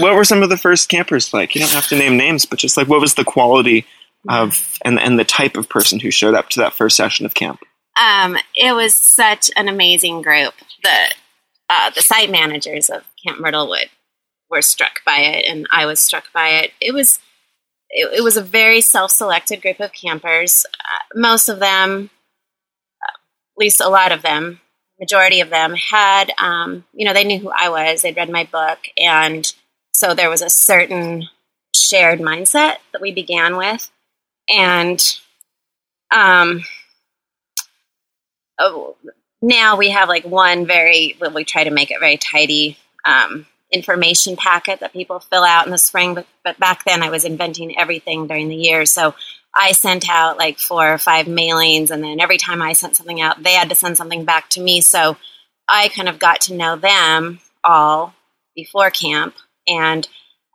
what 0.00 0.14
were 0.14 0.22
some 0.22 0.44
of 0.44 0.48
the 0.48 0.56
first 0.56 0.88
campers 0.88 1.34
like? 1.34 1.52
You 1.54 1.60
don't 1.60 1.72
have 1.72 1.88
to 1.88 1.98
name 1.98 2.16
names, 2.16 2.44
but 2.44 2.58
just 2.60 2.76
like 2.76 2.86
what 2.86 3.00
was 3.00 3.14
the 3.14 3.24
quality 3.24 3.84
of 4.28 4.78
and 4.84 5.00
and 5.00 5.18
the 5.18 5.24
type 5.24 5.56
of 5.56 5.68
person 5.68 5.98
who 5.98 6.12
showed 6.12 6.34
up 6.34 6.48
to 6.50 6.60
that 6.60 6.72
first 6.72 6.96
session 6.96 7.26
of 7.26 7.34
camp? 7.34 7.60
Um, 8.00 8.36
it 8.54 8.74
was 8.74 8.94
such 8.94 9.50
an 9.56 9.66
amazing 9.66 10.22
group. 10.22 10.54
The 10.84 11.14
uh, 11.68 11.90
the 11.90 12.02
site 12.02 12.30
managers 12.30 12.90
of 12.90 13.02
Camp 13.24 13.40
Myrtlewood 13.40 13.90
were 14.50 14.62
struck 14.62 15.04
by 15.04 15.18
it, 15.18 15.44
and 15.46 15.66
I 15.72 15.86
was 15.86 16.00
struck 16.00 16.32
by 16.32 16.48
it. 16.50 16.72
It 16.80 16.94
was 16.94 17.18
it, 17.90 18.18
it 18.18 18.22
was 18.22 18.36
a 18.36 18.42
very 18.42 18.80
self 18.80 19.10
selected 19.10 19.62
group 19.62 19.80
of 19.80 19.92
campers. 19.92 20.64
Uh, 20.78 21.18
most 21.18 21.48
of 21.48 21.58
them, 21.58 22.10
uh, 23.02 23.12
at 23.12 23.58
least 23.58 23.80
a 23.80 23.88
lot 23.88 24.12
of 24.12 24.22
them, 24.22 24.60
majority 25.00 25.40
of 25.40 25.50
them 25.50 25.74
had 25.74 26.32
um, 26.38 26.84
you 26.92 27.04
know 27.04 27.12
they 27.12 27.24
knew 27.24 27.38
who 27.38 27.50
I 27.50 27.68
was. 27.68 28.02
They'd 28.02 28.16
read 28.16 28.30
my 28.30 28.44
book, 28.44 28.78
and 29.00 29.52
so 29.92 30.14
there 30.14 30.30
was 30.30 30.42
a 30.42 30.50
certain 30.50 31.28
shared 31.74 32.20
mindset 32.20 32.76
that 32.92 33.00
we 33.00 33.12
began 33.12 33.56
with, 33.56 33.90
and 34.48 35.00
um, 36.10 36.64
oh, 38.58 38.96
now 39.40 39.76
we 39.76 39.90
have 39.90 40.08
like 40.08 40.24
one 40.24 40.66
very, 40.66 41.16
well, 41.20 41.32
we 41.32 41.44
try 41.44 41.64
to 41.64 41.70
make 41.70 41.90
it 41.90 42.00
very 42.00 42.16
tidy 42.16 42.76
um, 43.04 43.46
information 43.70 44.36
packet 44.36 44.80
that 44.80 44.92
people 44.92 45.20
fill 45.20 45.44
out 45.44 45.66
in 45.66 45.72
the 45.72 45.78
spring. 45.78 46.14
But, 46.14 46.26
but 46.44 46.58
back 46.58 46.84
then 46.84 47.02
I 47.02 47.10
was 47.10 47.24
inventing 47.24 47.78
everything 47.78 48.26
during 48.26 48.48
the 48.48 48.56
year. 48.56 48.86
So 48.86 49.14
I 49.54 49.72
sent 49.72 50.08
out 50.08 50.38
like 50.38 50.58
four 50.58 50.92
or 50.92 50.98
five 50.98 51.26
mailings, 51.26 51.90
and 51.90 52.02
then 52.02 52.20
every 52.20 52.38
time 52.38 52.62
I 52.62 52.72
sent 52.72 52.96
something 52.96 53.20
out, 53.20 53.42
they 53.42 53.52
had 53.52 53.68
to 53.70 53.74
send 53.74 53.96
something 53.96 54.24
back 54.24 54.50
to 54.50 54.60
me. 54.60 54.80
So 54.80 55.16
I 55.68 55.88
kind 55.88 56.08
of 56.08 56.18
got 56.18 56.40
to 56.42 56.54
know 56.54 56.76
them 56.76 57.40
all 57.64 58.14
before 58.54 58.90
camp. 58.90 59.34
And 59.66 60.06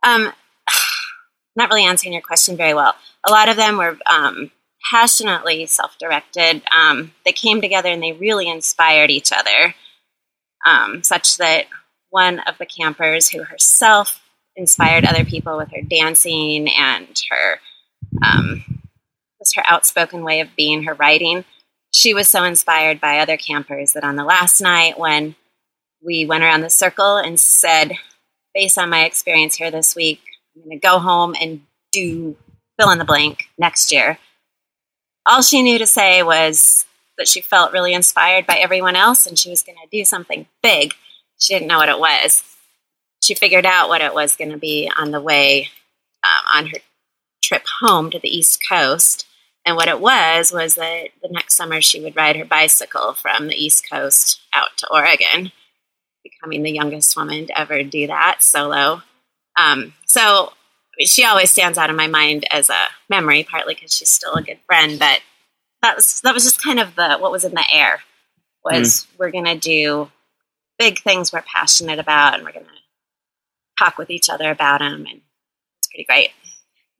um, 0.02 0.32
not 1.56 1.70
really 1.70 1.84
answering 1.84 2.12
your 2.12 2.22
question 2.22 2.56
very 2.56 2.74
well. 2.74 2.94
A 3.26 3.30
lot 3.30 3.48
of 3.48 3.56
them 3.56 3.78
were 3.78 3.98
um, 4.06 4.50
passionately 4.90 5.66
self 5.66 5.96
directed. 5.98 6.62
Um, 6.70 7.12
they 7.24 7.32
came 7.32 7.60
together 7.60 7.88
and 7.88 8.02
they 8.02 8.12
really 8.12 8.48
inspired 8.48 9.10
each 9.10 9.32
other, 9.32 9.74
um, 10.66 11.02
such 11.02 11.38
that 11.38 11.66
one 12.10 12.40
of 12.40 12.58
the 12.58 12.66
campers, 12.66 13.28
who 13.28 13.42
herself 13.42 14.20
inspired 14.56 15.04
other 15.04 15.24
people 15.24 15.56
with 15.56 15.70
her 15.72 15.82
dancing 15.82 16.68
and 16.68 17.20
her 17.30 17.60
um, 18.24 18.73
her 19.54 19.62
outspoken 19.66 20.22
way 20.22 20.40
of 20.40 20.56
being, 20.56 20.84
her 20.84 20.94
writing, 20.94 21.44
she 21.90 22.14
was 22.14 22.28
so 22.28 22.44
inspired 22.44 23.00
by 23.00 23.18
other 23.18 23.36
campers 23.36 23.92
that 23.92 24.04
on 24.04 24.16
the 24.16 24.24
last 24.24 24.60
night 24.60 24.98
when 24.98 25.36
we 26.02 26.26
went 26.26 26.44
around 26.44 26.60
the 26.60 26.70
circle 26.70 27.16
and 27.16 27.38
said, 27.38 27.92
based 28.54 28.78
on 28.78 28.90
my 28.90 29.04
experience 29.04 29.56
here 29.56 29.70
this 29.70 29.94
week, 29.94 30.20
I'm 30.54 30.62
going 30.62 30.80
to 30.80 30.86
go 30.86 30.98
home 30.98 31.34
and 31.40 31.62
do 31.92 32.36
fill 32.78 32.90
in 32.90 32.98
the 32.98 33.04
blank 33.04 33.44
next 33.58 33.92
year 33.92 34.18
all 35.26 35.42
she 35.42 35.62
knew 35.62 35.78
to 35.78 35.86
say 35.86 36.22
was 36.22 36.86
that 37.16 37.28
she 37.28 37.40
felt 37.40 37.72
really 37.72 37.94
inspired 37.94 38.46
by 38.46 38.56
everyone 38.56 38.96
else 38.96 39.26
and 39.26 39.38
she 39.38 39.50
was 39.50 39.62
going 39.62 39.78
to 39.78 39.96
do 39.96 40.04
something 40.04 40.46
big. 40.62 40.94
She 41.38 41.54
didn't 41.54 41.68
know 41.68 41.78
what 41.78 41.88
it 41.88 41.98
was. 41.98 42.42
She 43.22 43.34
figured 43.34 43.64
out 43.64 43.88
what 43.88 44.00
it 44.00 44.14
was 44.14 44.36
going 44.36 44.50
to 44.50 44.58
be 44.58 44.90
on 44.98 45.10
the 45.10 45.20
way 45.20 45.68
um, 46.22 46.44
on 46.54 46.66
her 46.66 46.78
trip 47.42 47.64
home 47.80 48.10
to 48.10 48.18
the 48.18 48.28
East 48.28 48.60
Coast. 48.68 49.26
And 49.66 49.76
what 49.76 49.88
it 49.88 50.00
was 50.00 50.52
was 50.52 50.74
that 50.74 51.08
the 51.22 51.30
next 51.30 51.56
summer 51.56 51.80
she 51.80 52.00
would 52.02 52.16
ride 52.16 52.36
her 52.36 52.44
bicycle 52.44 53.14
from 53.14 53.48
the 53.48 53.54
East 53.54 53.88
Coast 53.90 54.40
out 54.52 54.76
to 54.78 54.88
Oregon, 54.92 55.52
becoming 56.22 56.62
the 56.62 56.72
youngest 56.72 57.16
woman 57.16 57.46
to 57.46 57.58
ever 57.58 57.82
do 57.82 58.06
that 58.06 58.42
solo. 58.42 59.02
Um, 59.56 59.94
so 60.04 60.52
she 61.00 61.24
always 61.24 61.50
stands 61.50 61.78
out 61.78 61.90
in 61.90 61.96
my 61.96 62.06
mind 62.06 62.46
as 62.50 62.68
a 62.68 62.86
memory, 63.08 63.44
partly 63.48 63.74
because 63.74 63.94
she's 63.94 64.10
still 64.10 64.34
a 64.34 64.42
good 64.42 64.58
friend. 64.66 64.98
But 64.98 65.20
that 65.82 65.96
was 65.96 66.20
that 66.20 66.34
was 66.34 66.44
just 66.44 66.62
kind 66.62 66.78
of 66.78 66.94
the 66.94 67.16
what 67.18 67.32
was 67.32 67.44
in 67.44 67.54
the 67.54 67.64
air 67.72 68.00
was 68.64 69.04
mm. 69.04 69.06
we're 69.18 69.30
gonna 69.30 69.56
do 69.56 70.10
big 70.78 70.98
things 70.98 71.32
we're 71.32 71.42
passionate 71.42 71.98
about, 71.98 72.34
and 72.34 72.44
we're 72.44 72.52
gonna 72.52 72.66
talk 73.78 73.98
with 73.98 74.10
each 74.10 74.28
other 74.28 74.50
about 74.50 74.80
them, 74.80 75.06
and 75.08 75.20
it's 75.78 75.88
pretty 75.88 76.04
great. 76.04 76.30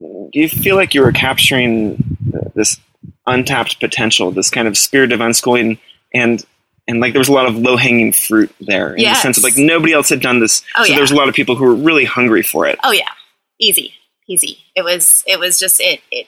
Do 0.00 0.40
you 0.40 0.48
feel 0.48 0.76
like 0.76 0.94
you 0.94 1.02
were 1.02 1.12
capturing 1.12 2.13
this 2.54 2.78
untapped 3.26 3.80
potential, 3.80 4.30
this 4.30 4.50
kind 4.50 4.68
of 4.68 4.76
spirit 4.76 5.12
of 5.12 5.20
unschooling, 5.20 5.78
and 6.12 6.44
and 6.86 7.00
like 7.00 7.12
there 7.12 7.20
was 7.20 7.28
a 7.28 7.32
lot 7.32 7.46
of 7.46 7.56
low 7.56 7.76
hanging 7.76 8.12
fruit 8.12 8.54
there 8.60 8.94
in 8.94 9.00
yes. 9.00 9.18
the 9.18 9.22
sense 9.22 9.38
of 9.38 9.44
like 9.44 9.56
nobody 9.56 9.92
else 9.92 10.08
had 10.08 10.20
done 10.20 10.40
this, 10.40 10.62
oh, 10.76 10.84
so 10.84 10.90
yeah. 10.90 10.96
there 10.96 11.02
was 11.02 11.10
a 11.10 11.16
lot 11.16 11.28
of 11.28 11.34
people 11.34 11.56
who 11.56 11.64
were 11.64 11.74
really 11.74 12.04
hungry 12.04 12.42
for 12.42 12.66
it. 12.66 12.78
Oh 12.82 12.92
yeah, 12.92 13.10
easy, 13.58 13.94
easy. 14.28 14.58
It 14.74 14.82
was 14.82 15.24
it 15.26 15.38
was 15.38 15.58
just 15.58 15.80
it 15.80 16.00
it. 16.10 16.26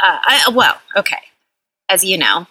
Uh, 0.00 0.18
I, 0.24 0.50
well, 0.54 0.80
okay, 0.96 1.18
as 1.88 2.04
you 2.04 2.18
know, 2.18 2.46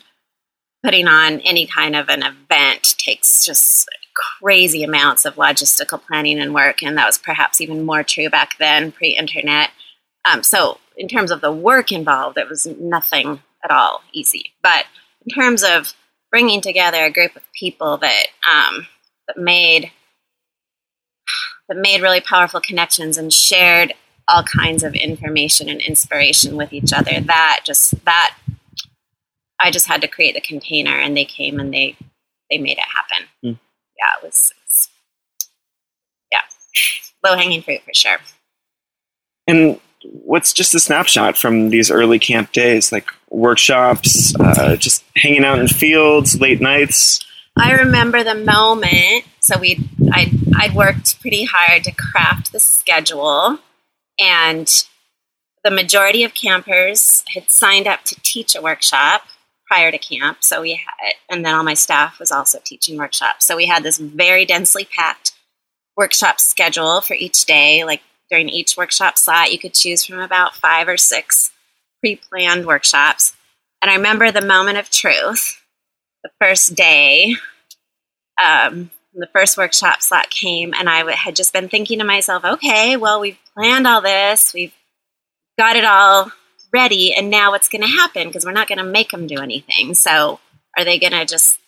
putting 0.83 1.07
on 1.07 1.39
any 1.41 1.65
kind 1.65 1.95
of 1.95 2.09
an 2.09 2.23
event 2.23 2.95
takes 2.97 3.45
just 3.45 3.89
crazy 4.41 4.83
amounts 4.83 5.25
of 5.25 5.35
logistical 5.35 6.01
planning 6.01 6.39
and 6.39 6.53
work, 6.53 6.83
and 6.83 6.97
that 6.97 7.05
was 7.05 7.17
perhaps 7.17 7.61
even 7.61 7.85
more 7.85 8.03
true 8.03 8.29
back 8.29 8.57
then, 8.57 8.91
pre-internet. 8.91 9.69
Um, 10.29 10.43
so, 10.43 10.79
in 10.95 11.07
terms 11.07 11.31
of 11.31 11.41
the 11.41 11.51
work 11.51 11.91
involved, 11.91 12.37
it 12.37 12.49
was 12.49 12.65
nothing 12.65 13.39
at 13.63 13.71
all 13.71 14.01
easy. 14.13 14.51
But 14.61 14.85
in 15.25 15.33
terms 15.33 15.63
of 15.63 15.93
bringing 16.31 16.61
together 16.61 17.05
a 17.05 17.11
group 17.11 17.35
of 17.35 17.43
people 17.53 17.97
that 17.97 18.27
um, 18.47 18.87
that 19.27 19.37
made 19.37 19.91
that 21.67 21.77
made 21.77 22.01
really 22.01 22.21
powerful 22.21 22.61
connections 22.61 23.17
and 23.17 23.31
shared 23.31 23.93
all 24.27 24.43
kinds 24.43 24.83
of 24.83 24.93
information 24.93 25.69
and 25.69 25.81
inspiration 25.81 26.57
with 26.57 26.73
each 26.73 26.93
other. 26.93 27.19
That 27.21 27.61
just 27.63 28.03
that 28.05 28.35
I 29.59 29.71
just 29.71 29.87
had 29.87 30.01
to 30.01 30.07
create 30.07 30.35
the 30.35 30.41
container, 30.41 30.97
and 30.97 31.15
they 31.15 31.25
came 31.25 31.59
and 31.59 31.73
they 31.73 31.95
they 32.49 32.57
made 32.57 32.77
it 32.77 32.79
happen. 32.79 33.27
Mm. 33.43 33.59
Yeah, 33.97 34.17
it 34.17 34.25
was, 34.25 34.51
it 34.51 34.61
was 34.65 34.89
yeah 36.31 36.41
low 37.23 37.35
hanging 37.37 37.61
fruit 37.61 37.81
for 37.83 37.93
sure. 37.93 38.17
And 39.47 39.79
what's 40.11 40.53
just 40.53 40.75
a 40.75 40.79
snapshot 40.79 41.37
from 41.37 41.69
these 41.69 41.91
early 41.91 42.19
camp 42.19 42.51
days, 42.51 42.91
like 42.91 43.07
workshops, 43.29 44.33
uh, 44.39 44.75
just 44.75 45.03
hanging 45.15 45.43
out 45.43 45.59
in 45.59 45.67
fields, 45.67 46.39
late 46.39 46.61
nights? 46.61 47.25
I 47.57 47.73
remember 47.73 48.23
the 48.23 48.35
moment. 48.35 49.25
So 49.39 49.57
we, 49.57 49.89
I, 50.11 50.31
I'd 50.55 50.75
worked 50.75 51.19
pretty 51.21 51.45
hard 51.45 51.83
to 51.85 51.91
craft 51.91 52.51
the 52.51 52.59
schedule, 52.59 53.59
and 54.19 54.67
the 55.63 55.71
majority 55.71 56.23
of 56.23 56.33
campers 56.33 57.23
had 57.33 57.49
signed 57.49 57.87
up 57.87 58.03
to 58.05 58.15
teach 58.21 58.55
a 58.55 58.61
workshop 58.61 59.23
prior 59.65 59.91
to 59.91 59.97
camp. 59.97 60.37
So 60.41 60.61
we 60.61 60.75
had, 60.75 61.13
and 61.29 61.45
then 61.45 61.53
all 61.53 61.63
my 61.63 61.73
staff 61.73 62.19
was 62.19 62.31
also 62.31 62.59
teaching 62.63 62.97
workshops. 62.97 63.45
So 63.45 63.55
we 63.55 63.65
had 63.65 63.83
this 63.83 63.97
very 63.97 64.45
densely 64.45 64.85
packed 64.85 65.33
workshop 65.95 66.39
schedule 66.39 67.01
for 67.01 67.15
each 67.15 67.45
day. 67.45 67.83
Like 67.83 68.01
during 68.29 68.49
each 68.49 68.77
workshop 68.77 69.17
slot, 69.17 69.51
you 69.51 69.59
could 69.59 69.73
choose 69.73 70.03
from 70.03 70.19
about 70.19 70.55
five 70.55 70.87
or 70.87 70.97
six 70.97 71.51
pre-planned 71.99 72.65
workshops. 72.65 73.35
And 73.81 73.89
I 73.91 73.95
remember 73.95 74.31
the 74.31 74.41
moment 74.41 74.77
of 74.77 74.89
truth 74.89 75.61
the 76.23 76.29
first 76.41 76.75
day, 76.75 77.35
um, 78.43 78.91
the 79.13 79.29
first 79.33 79.57
workshop 79.57 80.01
slot 80.01 80.29
came, 80.29 80.73
and 80.73 80.89
I 80.89 81.11
had 81.15 81.35
just 81.35 81.53
been 81.53 81.69
thinking 81.69 81.99
to 81.99 82.05
myself, 82.05 82.43
okay, 82.43 82.97
well, 82.97 83.19
we've 83.19 83.39
planned 83.55 83.87
all 83.87 84.01
this, 84.01 84.53
we've 84.53 84.73
got 85.57 85.75
it 85.75 85.85
all 85.85 86.31
ready, 86.71 87.13
and 87.13 87.29
now 87.29 87.51
what's 87.51 87.69
going 87.69 87.81
to 87.81 87.87
happen? 87.87 88.27
Because 88.27 88.45
we're 88.45 88.51
not 88.51 88.67
going 88.67 88.77
to 88.77 88.83
make 88.83 89.09
them 89.09 89.27
do 89.27 89.39
anything. 89.39 89.93
So, 89.93 90.39
are 90.77 90.83
they 90.83 90.99
going 90.99 91.13
to 91.13 91.25
just 91.25 91.59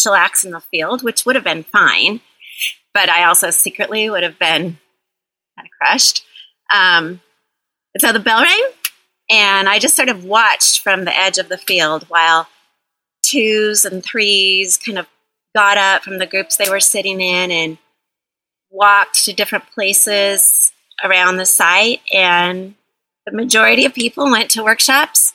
chillax 0.00 0.44
in 0.44 0.50
the 0.50 0.60
field, 0.60 1.02
which 1.02 1.24
would 1.24 1.36
have 1.36 1.44
been 1.44 1.62
fine, 1.62 2.20
but 2.94 3.08
I 3.08 3.24
also 3.24 3.50
secretly 3.50 4.10
would 4.10 4.22
have 4.22 4.38
been 4.38 4.78
kind 5.56 5.66
of 5.66 5.70
crushed. 5.80 6.24
Um, 6.72 7.20
so 7.98 8.12
the 8.12 8.20
bell 8.20 8.42
rang, 8.42 8.70
and 9.30 9.68
I 9.68 9.78
just 9.78 9.96
sort 9.96 10.08
of 10.08 10.24
watched 10.24 10.80
from 10.80 11.04
the 11.04 11.16
edge 11.16 11.38
of 11.38 11.48
the 11.48 11.58
field 11.58 12.04
while 12.08 12.48
twos 13.22 13.84
and 13.84 14.02
threes 14.02 14.78
kind 14.78 14.98
of 14.98 15.06
got 15.54 15.76
up 15.76 16.02
from 16.02 16.18
the 16.18 16.26
groups 16.26 16.56
they 16.56 16.70
were 16.70 16.80
sitting 16.80 17.20
in 17.20 17.50
and 17.50 17.78
walked 18.70 19.24
to 19.24 19.32
different 19.32 19.66
places 19.70 20.72
around 21.04 21.36
the 21.36 21.46
site 21.46 22.00
and 22.12 22.74
the 23.26 23.32
majority 23.32 23.84
of 23.84 23.94
people 23.94 24.30
went 24.30 24.50
to 24.50 24.62
workshops 24.62 25.34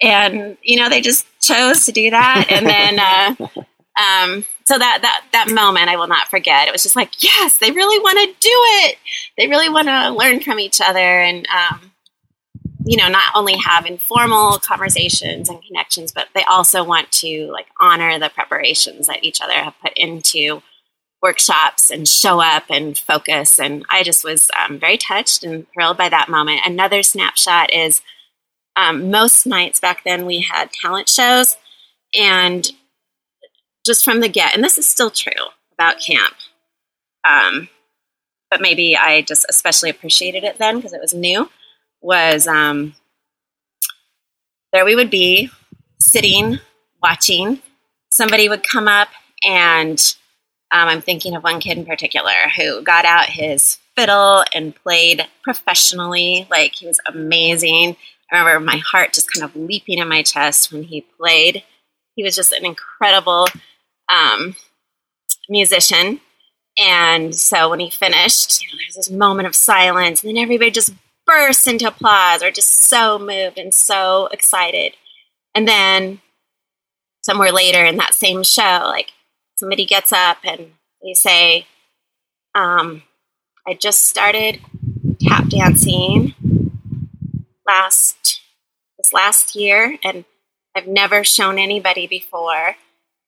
and 0.00 0.56
you 0.62 0.78
know 0.78 0.88
they 0.88 1.00
just 1.00 1.26
chose 1.40 1.84
to 1.84 1.92
do 1.92 2.10
that 2.10 2.46
and 2.50 2.66
then 2.66 2.98
uh, 2.98 3.62
um, 3.98 4.44
so 4.64 4.78
that 4.78 5.00
that 5.02 5.24
that 5.32 5.50
moment 5.50 5.88
i 5.88 5.96
will 5.96 6.06
not 6.06 6.28
forget. 6.28 6.68
It 6.68 6.72
was 6.72 6.82
just 6.82 6.96
like 6.96 7.22
yes 7.22 7.56
they 7.58 7.70
really 7.70 7.98
want 7.98 8.18
to 8.18 8.26
do 8.26 8.50
it. 8.84 8.98
They 9.36 9.48
really 9.48 9.68
want 9.68 9.88
to 9.88 10.10
learn 10.10 10.40
from 10.40 10.60
each 10.60 10.80
other 10.80 10.98
and 10.98 11.46
um, 11.48 11.92
you 12.84 12.96
know 12.96 13.08
not 13.08 13.34
only 13.34 13.56
have 13.56 13.86
informal 13.86 14.58
conversations 14.58 15.48
and 15.48 15.62
connections 15.62 16.12
but 16.12 16.28
they 16.34 16.44
also 16.44 16.84
want 16.84 17.10
to 17.12 17.50
like 17.52 17.66
honor 17.80 18.18
the 18.18 18.30
preparations 18.30 19.06
that 19.06 19.24
each 19.24 19.40
other 19.40 19.54
have 19.54 19.74
put 19.82 19.92
into 19.96 20.62
workshops 21.20 21.90
and 21.90 22.06
show 22.06 22.40
up 22.40 22.64
and 22.70 22.96
focus. 22.96 23.58
And 23.58 23.84
i 23.90 24.02
just 24.02 24.24
was 24.24 24.50
um, 24.58 24.78
very 24.78 24.96
touched 24.96 25.42
and 25.42 25.66
thrilled 25.72 25.96
by 25.96 26.08
that 26.08 26.28
moment. 26.28 26.60
Another 26.64 27.02
snapshot 27.02 27.72
is 27.72 28.02
um, 28.76 29.10
most 29.10 29.46
nights 29.46 29.80
back 29.80 30.04
then 30.04 30.26
we 30.26 30.40
had 30.40 30.70
talent 30.72 31.08
shows 31.08 31.56
and 32.14 32.70
just 33.88 34.04
from 34.04 34.20
the 34.20 34.28
get 34.28 34.54
and 34.54 34.62
this 34.62 34.78
is 34.78 34.86
still 34.86 35.10
true 35.10 35.32
about 35.72 36.00
camp 36.00 36.34
um, 37.28 37.68
but 38.50 38.60
maybe 38.60 38.96
i 38.96 39.22
just 39.22 39.44
especially 39.48 39.90
appreciated 39.90 40.44
it 40.44 40.58
then 40.58 40.76
because 40.76 40.92
it 40.92 41.00
was 41.00 41.14
new 41.14 41.48
was 42.00 42.46
um, 42.46 42.94
there 44.72 44.84
we 44.84 44.94
would 44.94 45.10
be 45.10 45.50
sitting, 45.98 46.58
watching. 47.02 47.60
Somebody 48.10 48.48
would 48.48 48.62
come 48.62 48.88
up, 48.88 49.08
and 49.44 49.98
um, 50.70 50.88
I'm 50.88 51.00
thinking 51.00 51.34
of 51.34 51.42
one 51.42 51.60
kid 51.60 51.78
in 51.78 51.86
particular 51.86 52.32
who 52.56 52.82
got 52.82 53.04
out 53.04 53.26
his 53.26 53.78
fiddle 53.96 54.44
and 54.52 54.74
played 54.74 55.26
professionally. 55.42 56.46
Like 56.50 56.74
he 56.74 56.86
was 56.86 57.00
amazing. 57.06 57.96
I 58.30 58.38
remember 58.38 58.60
my 58.60 58.76
heart 58.78 59.14
just 59.14 59.32
kind 59.32 59.44
of 59.44 59.56
leaping 59.56 59.98
in 59.98 60.08
my 60.08 60.22
chest 60.22 60.72
when 60.72 60.82
he 60.82 61.06
played. 61.18 61.64
He 62.14 62.22
was 62.22 62.36
just 62.36 62.52
an 62.52 62.66
incredible 62.66 63.46
um, 64.08 64.56
musician. 65.48 66.20
And 66.78 67.34
so 67.34 67.70
when 67.70 67.80
he 67.80 67.90
finished, 67.90 68.62
you 68.62 68.68
know, 68.68 68.78
there's 68.78 68.94
this 68.94 69.10
moment 69.10 69.48
of 69.48 69.56
silence, 69.56 70.22
and 70.22 70.30
then 70.30 70.42
everybody 70.42 70.70
just 70.70 70.92
bursts 71.26 71.66
into 71.66 71.88
applause 71.88 72.42
or 72.42 72.50
just 72.50 72.84
so 72.84 73.18
moved 73.18 73.58
and 73.58 73.74
so 73.74 74.28
excited. 74.32 74.94
And 75.54 75.66
then 75.66 76.20
somewhere 77.22 77.52
later 77.52 77.84
in 77.84 77.96
that 77.96 78.14
same 78.14 78.42
show, 78.42 78.82
like 78.84 79.12
somebody 79.56 79.84
gets 79.84 80.12
up 80.12 80.38
and 80.44 80.72
they 81.02 81.14
say, 81.14 81.66
um, 82.54 83.02
I 83.66 83.74
just 83.74 84.06
started 84.06 84.60
tap 85.20 85.48
dancing 85.48 86.34
last 87.66 88.40
this 88.96 89.12
last 89.12 89.54
year 89.54 89.98
and 90.02 90.24
I've 90.74 90.86
never 90.86 91.24
shown 91.24 91.58
anybody 91.58 92.06
before. 92.06 92.76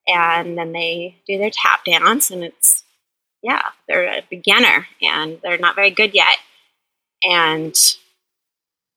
And 0.08 0.58
then 0.58 0.72
they 0.72 1.16
do 1.26 1.38
their 1.38 1.50
tap 1.50 1.84
dance 1.84 2.30
and 2.30 2.42
it's 2.42 2.82
yeah, 3.42 3.62
they're 3.88 4.06
a 4.06 4.24
beginner 4.28 4.86
and 5.00 5.38
they're 5.42 5.58
not 5.58 5.74
very 5.74 5.90
good 5.90 6.14
yet. 6.14 6.36
And 7.22 7.74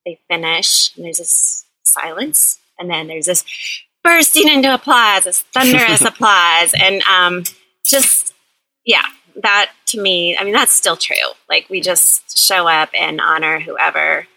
they 0.05 0.19
finish 0.27 0.95
and 0.95 1.05
there's 1.05 1.19
this 1.19 1.65
silence 1.83 2.59
and 2.79 2.89
then 2.89 3.07
there's 3.07 3.25
this 3.25 3.43
bursting 4.03 4.49
into 4.49 4.73
applause, 4.73 5.23
this 5.23 5.41
thunderous 5.53 6.01
applause, 6.05 6.73
and 6.79 7.01
um, 7.03 7.43
just 7.85 8.33
yeah, 8.85 9.05
that 9.41 9.71
to 9.87 10.01
me, 10.01 10.37
I 10.37 10.43
mean, 10.43 10.53
that's 10.53 10.73
still 10.73 10.97
true. 10.97 11.15
Like 11.49 11.69
we 11.69 11.81
just 11.81 12.37
show 12.37 12.67
up 12.67 12.89
and 12.97 13.21
honor 13.21 13.59
whoever 13.59 14.27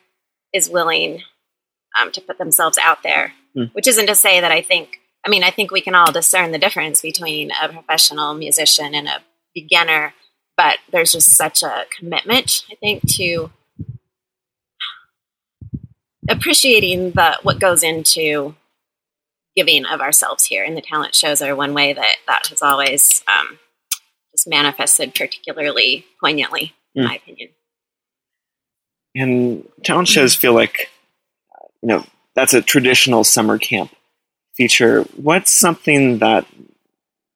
is 0.53 0.71
willing 0.71 1.23
um, 2.01 2.13
to 2.13 2.21
put 2.21 2.39
themselves 2.39 2.79
out 2.79 3.03
there. 3.03 3.33
Mm. 3.57 3.75
Which 3.75 3.89
isn't 3.89 4.07
to 4.07 4.15
say 4.15 4.41
that 4.41 4.53
I 4.53 4.63
think. 4.63 5.01
I 5.27 5.29
mean, 5.29 5.43
I 5.43 5.51
think 5.51 5.73
we 5.73 5.81
can 5.81 5.97
all 5.97 6.13
discern 6.13 6.53
the 6.53 6.59
difference 6.59 7.03
between 7.03 7.51
a 7.51 7.69
professional 7.69 8.35
musician 8.35 8.95
and 8.95 9.09
a 9.09 9.25
beginner, 9.55 10.15
but 10.57 10.79
there's 10.93 11.11
just 11.11 11.37
such 11.37 11.65
a 11.65 11.85
commitment, 11.99 12.65
I 12.71 12.77
think, 12.77 13.03
to 13.17 13.51
appreciating 16.29 17.11
the 17.13 17.39
what 17.43 17.59
goes 17.59 17.83
into 17.83 18.55
giving 19.57 19.85
of 19.85 20.01
ourselves 20.01 20.45
here. 20.45 20.63
And 20.63 20.77
the 20.77 20.83
talent 20.83 21.17
shows 21.17 21.43
are 21.43 21.57
one 21.57 21.75
way 21.75 21.93
that 21.93 22.17
that 22.29 22.47
has 22.47 22.63
always 22.63 23.25
um, 23.27 23.59
just 24.31 24.47
manifested 24.47 25.13
particularly 25.13 26.07
poignantly, 26.23 26.73
in 26.95 27.03
mm. 27.03 27.09
my 27.09 27.17
opinion. 27.17 27.49
And 29.17 29.69
talent 29.83 30.07
shows 30.07 30.37
feel 30.37 30.53
like, 30.53 30.89
you 31.83 31.89
know, 31.89 32.07
that's 32.37 32.55
a 32.55 32.63
traditional 32.63 33.25
summer 33.25 33.59
camp 33.59 33.91
feature. 34.57 35.03
What's 35.17 35.53
something 35.53 36.19
that 36.19 36.47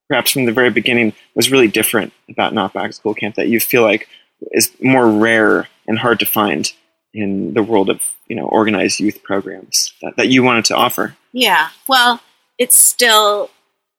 perhaps 0.08 0.32
from 0.32 0.44
the 0.44 0.52
very 0.52 0.70
beginning 0.70 1.12
was 1.34 1.50
really 1.50 1.68
different 1.68 2.12
about 2.28 2.52
Not 2.54 2.72
Back 2.72 2.92
School 2.92 3.14
Camp 3.14 3.36
that 3.36 3.48
you 3.48 3.60
feel 3.60 3.82
like 3.82 4.08
is 4.52 4.70
more 4.80 5.08
rare 5.08 5.68
and 5.86 5.98
hard 5.98 6.18
to 6.20 6.26
find 6.26 6.72
in 7.12 7.54
the 7.54 7.62
world 7.62 7.90
of 7.90 8.02
you 8.28 8.36
know 8.36 8.46
organized 8.46 9.00
youth 9.00 9.22
programs 9.22 9.92
that, 10.02 10.16
that 10.16 10.28
you 10.28 10.42
wanted 10.42 10.64
to 10.64 10.76
offer 10.76 11.16
yeah 11.32 11.70
well 11.88 12.20
it's 12.58 12.76
still 12.76 13.50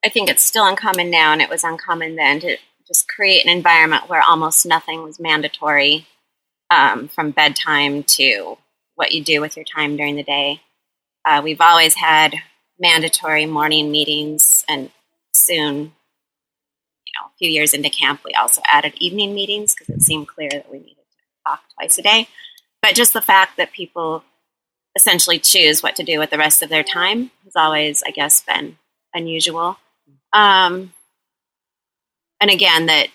i 0.05 0.10
think 0.10 0.29
it's 0.29 0.43
still 0.43 0.65
uncommon 0.65 1.12
now 1.12 1.34
and 1.34 1.41
it 1.41 1.49
was 1.49 1.63
uncommon 1.63 2.15
then 2.15 2.39
to 2.39 2.55
just 2.88 3.07
create 3.10 3.43
an 3.45 3.51
environment 3.51 4.07
where 4.07 4.23
almost 4.23 4.65
nothing 4.65 5.03
was 5.03 5.19
mandatory 5.19 6.07
um, 6.69 7.10
from 7.10 7.31
bedtime 7.31 8.03
to 8.03 8.57
what 8.95 9.12
you 9.12 9.21
do 9.21 9.41
with 9.41 9.57
your 9.57 9.65
time 9.65 9.97
during 9.97 10.15
the 10.15 10.23
day 10.23 10.62
uh, 11.25 11.41
we've 11.43 11.62
always 11.62 11.95
had 11.95 12.36
mandatory 12.81 13.45
morning 13.45 13.91
meetings 13.91 14.65
and 14.67 14.91
soon 15.33 15.75
you 17.05 17.13
know 17.15 17.27
a 17.27 17.37
few 17.37 17.49
years 17.49 17.73
into 17.73 17.89
camp 17.89 18.21
we 18.25 18.33
also 18.33 18.61
added 18.67 18.93
evening 18.97 19.33
meetings 19.33 19.73
because 19.73 19.93
it 19.95 20.01
seemed 20.01 20.27
clear 20.27 20.49
that 20.49 20.69
we 20.69 20.79
needed 20.79 20.95
to 20.95 21.49
talk 21.49 21.61
twice 21.77 21.97
a 21.97 22.01
day 22.01 22.27
but 22.81 22.95
just 22.95 23.13
the 23.13 23.21
fact 23.21 23.57
that 23.57 23.71
people 23.71 24.23
essentially 24.95 25.39
choose 25.39 25.81
what 25.81 25.95
to 25.95 26.03
do 26.03 26.19
with 26.19 26.29
the 26.29 26.37
rest 26.37 26.61
of 26.61 26.69
their 26.69 26.83
time 26.83 27.31
has 27.43 27.55
always, 27.55 28.03
I 28.05 28.11
guess, 28.11 28.41
been 28.41 28.77
unusual. 29.13 29.77
Um, 30.33 30.93
and 32.39 32.49
again, 32.49 32.87
that 32.87 33.07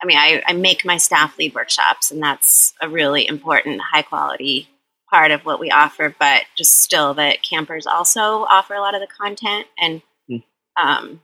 I 0.00 0.06
mean, 0.06 0.18
I, 0.18 0.42
I 0.46 0.52
make 0.52 0.84
my 0.84 0.96
staff 0.96 1.36
lead 1.38 1.54
workshops, 1.54 2.12
and 2.12 2.22
that's 2.22 2.72
a 2.80 2.88
really 2.88 3.26
important, 3.26 3.80
high 3.80 4.02
quality 4.02 4.68
part 5.10 5.30
of 5.30 5.42
what 5.42 5.60
we 5.60 5.70
offer. 5.70 6.14
But 6.18 6.42
just 6.56 6.82
still, 6.82 7.14
that 7.14 7.42
campers 7.42 7.86
also 7.86 8.44
offer 8.44 8.74
a 8.74 8.80
lot 8.80 8.94
of 8.94 9.00
the 9.00 9.06
content, 9.06 9.66
and 9.78 10.02
mm. 10.30 10.42
um, 10.76 11.20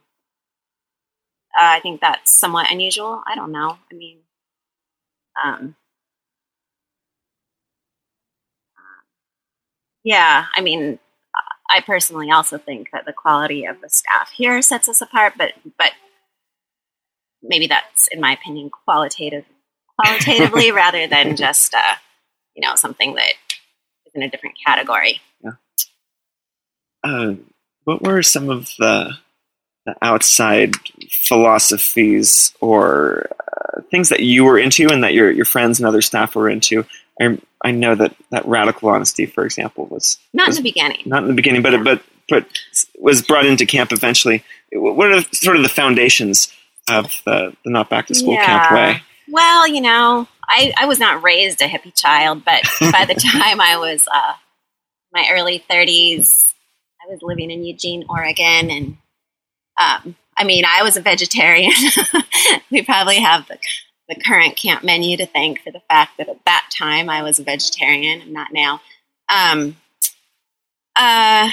uh, 1.58 1.76
I 1.76 1.80
think 1.80 2.00
that's 2.00 2.38
somewhat 2.38 2.70
unusual. 2.70 3.22
I 3.26 3.34
don't 3.34 3.52
know. 3.52 3.78
I 3.90 3.94
mean, 3.94 4.18
um, 5.44 5.76
Yeah, 10.04 10.44
I 10.54 10.60
mean, 10.60 10.98
I 11.70 11.80
personally 11.80 12.30
also 12.30 12.58
think 12.58 12.90
that 12.92 13.06
the 13.06 13.12
quality 13.12 13.64
of 13.64 13.80
the 13.80 13.88
staff 13.88 14.30
here 14.30 14.60
sets 14.60 14.88
us 14.88 15.00
apart, 15.00 15.32
but 15.36 15.54
but 15.78 15.92
maybe 17.42 17.66
that's, 17.66 18.06
in 18.08 18.20
my 18.20 18.34
opinion, 18.34 18.70
qualitative 18.70 19.46
qualitatively 19.98 20.70
rather 20.72 21.06
than 21.06 21.36
just 21.36 21.74
uh, 21.74 21.94
you 22.54 22.66
know 22.66 22.74
something 22.76 23.14
that 23.14 23.32
in 24.14 24.22
a 24.22 24.30
different 24.30 24.56
category. 24.64 25.20
Yeah. 25.42 25.52
Uh, 27.02 27.34
what 27.84 28.02
were 28.02 28.22
some 28.22 28.48
of 28.48 28.70
the, 28.78 29.16
the 29.86 29.94
outside 30.00 30.74
philosophies 31.10 32.52
or 32.60 33.28
uh, 33.40 33.82
things 33.90 34.08
that 34.08 34.20
you 34.20 34.44
were 34.44 34.58
into 34.58 34.88
and 34.90 35.02
that 35.04 35.14
your 35.14 35.30
your 35.30 35.44
friends 35.44 35.78
and 35.78 35.86
other 35.86 36.00
staff 36.02 36.34
were 36.34 36.48
into? 36.48 36.86
I 37.20 37.38
I 37.62 37.70
know 37.70 37.94
that 37.94 38.14
that 38.30 38.46
radical 38.46 38.88
honesty, 38.88 39.26
for 39.26 39.44
example, 39.44 39.86
was 39.86 40.18
not 40.32 40.48
was 40.48 40.58
in 40.58 40.64
the 40.64 40.70
beginning. 40.70 41.02
Not 41.06 41.22
in 41.22 41.28
the 41.28 41.34
beginning, 41.34 41.62
but 41.62 41.72
yeah. 41.72 41.82
but 41.82 42.02
but 42.28 42.46
was 42.98 43.22
brought 43.22 43.46
into 43.46 43.66
camp 43.66 43.92
eventually. 43.92 44.44
What 44.72 45.12
are 45.12 45.20
the, 45.20 45.36
sort 45.36 45.56
of 45.56 45.62
the 45.62 45.68
foundations 45.68 46.52
of 46.88 47.22
the, 47.24 47.54
the 47.64 47.70
not 47.70 47.90
back 47.90 48.06
to 48.06 48.14
school 48.14 48.34
yeah. 48.34 48.46
camp 48.46 48.74
way? 48.74 49.02
Well, 49.28 49.66
you 49.66 49.80
know, 49.80 50.28
I, 50.48 50.72
I 50.76 50.86
was 50.86 50.98
not 50.98 51.22
raised 51.22 51.62
a 51.62 51.68
hippie 51.68 51.94
child, 51.94 52.44
but 52.44 52.62
by 52.80 53.04
the 53.04 53.14
time 53.32 53.60
I 53.60 53.76
was 53.78 54.06
uh, 54.12 54.34
my 55.12 55.28
early 55.32 55.64
30s, 55.70 56.52
I 57.02 57.10
was 57.10 57.20
living 57.22 57.50
in 57.50 57.64
Eugene, 57.64 58.04
Oregon, 58.08 58.70
and 58.70 58.96
um, 59.80 60.16
I 60.36 60.44
mean, 60.44 60.64
I 60.64 60.82
was 60.82 60.96
a 60.96 61.00
vegetarian. 61.00 61.72
we 62.70 62.82
probably 62.82 63.20
have 63.20 63.46
the 63.48 63.58
the 64.08 64.16
current 64.16 64.56
camp 64.56 64.84
menu 64.84 65.16
to 65.16 65.26
thank 65.26 65.60
for 65.60 65.70
the 65.70 65.80
fact 65.88 66.18
that 66.18 66.28
at 66.28 66.44
that 66.44 66.68
time 66.76 67.08
I 67.08 67.22
was 67.22 67.38
a 67.38 67.44
vegetarian. 67.44 68.20
I'm 68.20 68.32
not 68.32 68.52
now. 68.52 68.80
Um, 69.34 69.76
uh, 70.94 71.50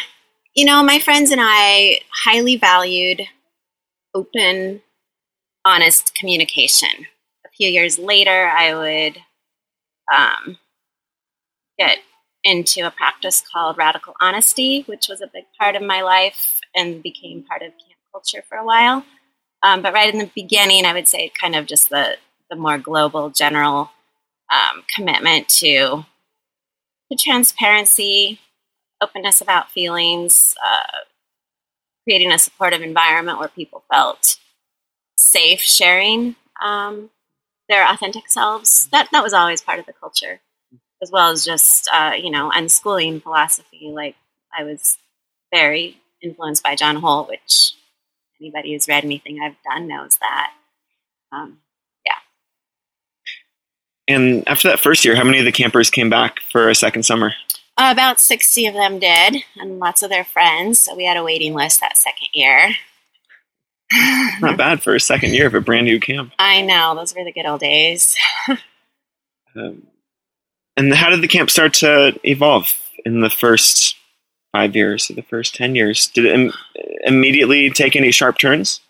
you 0.54 0.66
know, 0.66 0.84
my 0.84 1.00
friends 1.00 1.32
and 1.32 1.40
I 1.42 2.02
highly 2.26 2.58
valued 2.58 3.22
open, 4.14 4.82
honest 5.64 6.14
communication. 6.14 7.08
Few 7.58 7.70
years 7.70 8.00
later, 8.00 8.48
I 8.48 8.74
would 8.74 9.18
um, 10.14 10.58
get 11.78 12.00
into 12.44 12.86
a 12.88 12.92
practice 12.92 13.44
called 13.52 13.78
radical 13.78 14.16
honesty, 14.20 14.84
which 14.88 15.08
was 15.08 15.22
a 15.22 15.28
big 15.28 15.46
part 15.60 15.76
of 15.76 15.82
my 15.82 16.02
life 16.02 16.60
and 16.76 17.04
became 17.04 17.44
part 17.44 17.62
of 17.62 17.70
camp 17.72 18.00
culture 18.12 18.44
for 18.48 18.58
a 18.58 18.66
while. 18.66 19.06
Um, 19.64 19.82
but 19.82 19.94
right 19.94 20.12
in 20.12 20.20
the 20.20 20.32
beginning, 20.34 20.86
I 20.86 20.94
would 20.94 21.08
say 21.08 21.32
kind 21.40 21.56
of 21.56 21.68
just 21.68 21.90
the 21.90 22.18
the 22.52 22.56
more 22.58 22.78
global, 22.78 23.30
general 23.30 23.90
um, 24.52 24.84
commitment 24.94 25.48
to, 25.48 26.06
to 27.10 27.18
transparency, 27.18 28.40
openness 29.02 29.42
about 29.42 29.72
feelings, 29.72 30.54
uh, 30.64 31.00
creating 32.04 32.32
a 32.32 32.38
supportive 32.38 32.82
environment 32.82 33.40
where 33.40 33.48
people 33.48 33.84
felt 33.92 34.38
safe 35.16 35.62
sharing 35.62 36.36
um, 36.64 37.10
their 37.72 37.88
authentic 37.88 38.30
selves. 38.30 38.88
That 38.92 39.10
that 39.12 39.24
was 39.24 39.34
always 39.34 39.62
part 39.62 39.80
of 39.80 39.86
the 39.86 39.94
culture, 39.94 40.40
as 41.02 41.12
well 41.12 41.30
as 41.30 41.46
just 41.46 41.90
uh, 41.94 42.14
you 42.18 42.30
know 42.30 42.52
unschooling 42.54 43.24
philosophy. 43.24 43.92
Like 43.94 44.16
I 44.58 44.64
was 44.64 44.98
very 45.52 45.98
influenced 46.22 46.64
by 46.64 46.76
John 46.76 46.98
Holt, 46.98 47.28
which 47.30 47.74
anybody 48.40 48.74
who's 48.74 48.88
read 48.88 49.04
anything 49.04 49.40
I've 49.42 49.62
done 49.64 49.88
knows 49.88 50.18
that. 50.18 50.54
Um, 51.32 51.60
and 54.08 54.48
after 54.48 54.68
that 54.68 54.80
first 54.80 55.06
year, 55.06 55.16
how 55.16 55.24
many 55.24 55.40
of 55.40 55.46
the 55.46 55.52
campers 55.52 55.90
came 55.90 56.10
back 56.10 56.40
for 56.52 56.70
a 56.70 56.76
second 56.76 57.04
summer? 57.04 57.34
Uh, 57.78 57.90
about 57.92 58.20
60 58.20 58.68
of 58.68 58.74
them 58.74 59.00
did, 59.00 59.38
and 59.58 59.80
lots 59.80 60.04
of 60.04 60.10
their 60.10 60.26
friends. 60.26 60.80
So 60.80 60.96
we 60.96 61.06
had 61.06 61.18
a 61.18 61.24
waiting 61.24 61.54
list 61.54 61.80
that 61.80 61.98
second 61.98 62.28
year. 62.34 62.72
Not 64.41 64.58
bad 64.58 64.82
for 64.82 64.95
a 64.95 64.99
second 64.99 65.34
year 65.34 65.47
of 65.47 65.54
a 65.54 65.62
brand 65.62 65.86
new 65.86 65.99
camp. 65.99 66.34
I 66.39 66.62
know. 66.62 66.95
Those 66.95 67.15
were 67.15 67.23
the 67.23 67.32
good 67.32 67.45
old 67.45 67.62
days. 67.62 68.15
um, 69.56 69.88
and 70.77 70.93
how 70.93 71.10
did 71.10 71.21
the 71.21 71.27
camp 71.27 71.49
start 71.49 71.73
to 71.75 72.19
evolve 72.23 72.73
in 73.06 73.21
the 73.21 73.30
first 73.30 73.95
five 74.51 74.75
years 74.75 75.10
or 75.10 75.13
the 75.13 75.21
first 75.21 75.56
10 75.56 75.75
years? 75.75 76.08
Did 76.08 76.25
it 76.25 76.34
Im- 76.34 76.54
immediately 77.06 77.69
take 77.69 77.95
any 77.95 78.12
sharp 78.12 78.38
turns? 78.38 78.82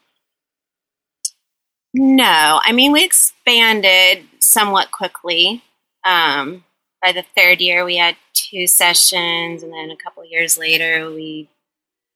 No, 1.94 2.62
I 2.64 2.72
mean 2.72 2.94
we 2.94 3.04
expanded 3.04 4.26
somewhat 4.40 4.92
quickly. 4.92 5.62
Um, 6.06 6.64
by 7.02 7.12
the 7.12 7.26
third 7.36 7.62
year, 7.62 7.84
we 7.84 7.98
had 7.98 8.16
two 8.34 8.68
sessions, 8.68 9.64
and 9.64 9.74
then 9.74 9.92
a 9.92 9.98
couple 9.98 10.24
years 10.24 10.58
later, 10.58 11.12
we 11.12 11.50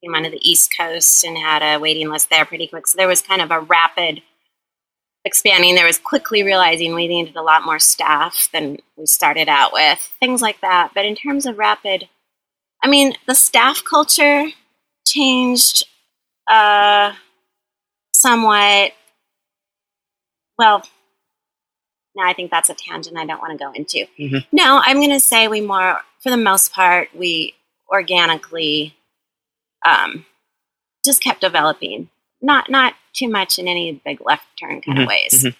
came 0.05 0.15
onto 0.15 0.29
the 0.29 0.49
East 0.49 0.73
Coast 0.77 1.23
and 1.23 1.37
had 1.37 1.61
a 1.63 1.79
waiting 1.79 2.09
list 2.09 2.29
there 2.29 2.45
pretty 2.45 2.67
quick. 2.67 2.87
So 2.87 2.97
there 2.97 3.07
was 3.07 3.21
kind 3.21 3.41
of 3.41 3.51
a 3.51 3.59
rapid 3.59 4.21
expanding. 5.23 5.73
There 5.75 5.85
was 5.85 5.97
quickly 5.97 6.43
realizing 6.43 6.93
we 6.93 7.07
needed 7.07 7.35
a 7.35 7.41
lot 7.41 7.65
more 7.65 7.79
staff 7.79 8.47
than 8.53 8.77
we 8.97 9.05
started 9.07 9.49
out 9.49 9.73
with, 9.73 9.99
things 10.19 10.41
like 10.41 10.61
that. 10.61 10.91
But 10.93 11.05
in 11.05 11.15
terms 11.15 11.45
of 11.45 11.57
rapid, 11.57 12.07
I 12.83 12.87
mean, 12.87 13.15
the 13.25 13.33
staff 13.33 13.83
culture 13.83 14.45
changed 15.07 15.85
uh, 16.47 17.13
somewhat. 18.13 18.91
Well, 20.59 20.83
now 22.15 22.27
I 22.27 22.33
think 22.33 22.51
that's 22.51 22.69
a 22.69 22.75
tangent 22.75 23.17
I 23.17 23.25
don't 23.25 23.41
want 23.41 23.57
to 23.57 23.63
go 23.63 23.71
into. 23.71 24.05
Mhm. 24.19 24.45
No, 24.51 24.81
I'm 24.85 24.97
going 24.97 25.09
to 25.09 25.19
say 25.19 25.47
we 25.47 25.61
more, 25.61 26.01
for 26.21 26.29
the 26.29 26.37
most 26.37 26.71
part, 26.71 27.09
we 27.15 27.55
organically 27.89 28.95
um, 29.85 30.25
just 31.05 31.21
kept 31.21 31.41
developing. 31.41 32.09
Not 32.41 32.69
not 32.69 32.95
too 33.13 33.29
much 33.29 33.57
in 33.59 33.67
any 33.67 34.01
big 34.05 34.19
left 34.21 34.45
turn 34.59 34.81
kind 34.81 34.97
Mhm, 34.99 35.01
of 35.03 35.07
ways. 35.07 35.43
mhm. 35.43 35.55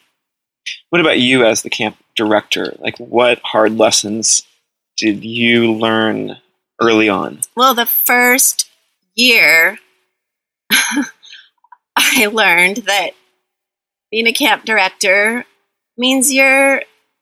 What 0.89 1.01
about 1.01 1.19
you 1.19 1.45
as 1.45 1.61
the 1.61 1.69
camp 1.69 1.97
director? 2.15 2.75
Like, 2.79 2.97
what 2.97 3.39
hard 3.43 3.77
lessons 3.77 4.43
did 4.97 5.23
you 5.23 5.73
learn 5.73 6.38
early 6.81 7.07
on? 7.09 7.41
Well, 7.55 7.73
the 7.73 7.85
first 7.85 8.69
year, 9.15 9.79
I 11.95 12.25
learned 12.27 12.77
that 12.77 13.11
being 14.11 14.27
a 14.27 14.33
camp 14.33 14.65
director 14.65 15.45
means 15.97 16.33
you're 16.33 16.81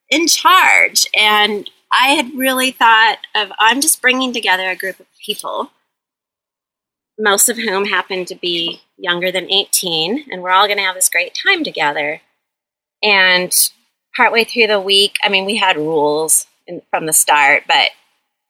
in 0.10 0.28
charge. 0.28 1.06
And 1.16 1.70
I 1.92 2.10
had 2.10 2.34
really 2.36 2.72
thought 2.72 3.18
of 3.36 3.52
I'm 3.60 3.82
just 3.82 4.02
bringing 4.02 4.34
together 4.34 4.70
a 4.70 4.76
group 4.76 5.00
of 5.00 5.06
people, 5.24 5.72
most 7.18 7.50
of 7.50 7.58
whom 7.58 7.86
happen 7.86 8.26
to 8.26 8.36
be 8.36 8.82
younger 8.98 9.32
than 9.32 9.52
18, 9.52 10.26
and 10.32 10.42
we're 10.42 10.52
all 10.52 10.68
going 10.68 10.78
to 10.78 10.84
have 10.84 10.96
this 10.96 11.10
great 11.10 11.38
time 11.46 11.64
together. 11.64 12.22
And 13.02 13.54
partway 14.16 14.44
through 14.44 14.68
the 14.68 14.80
week, 14.80 15.18
I 15.24 15.30
mean, 15.30 15.46
we 15.46 15.58
had 15.58 15.78
rules 15.78 16.48
in, 16.68 16.82
from 16.90 17.06
the 17.06 17.14
start, 17.14 17.64
but 17.68 17.92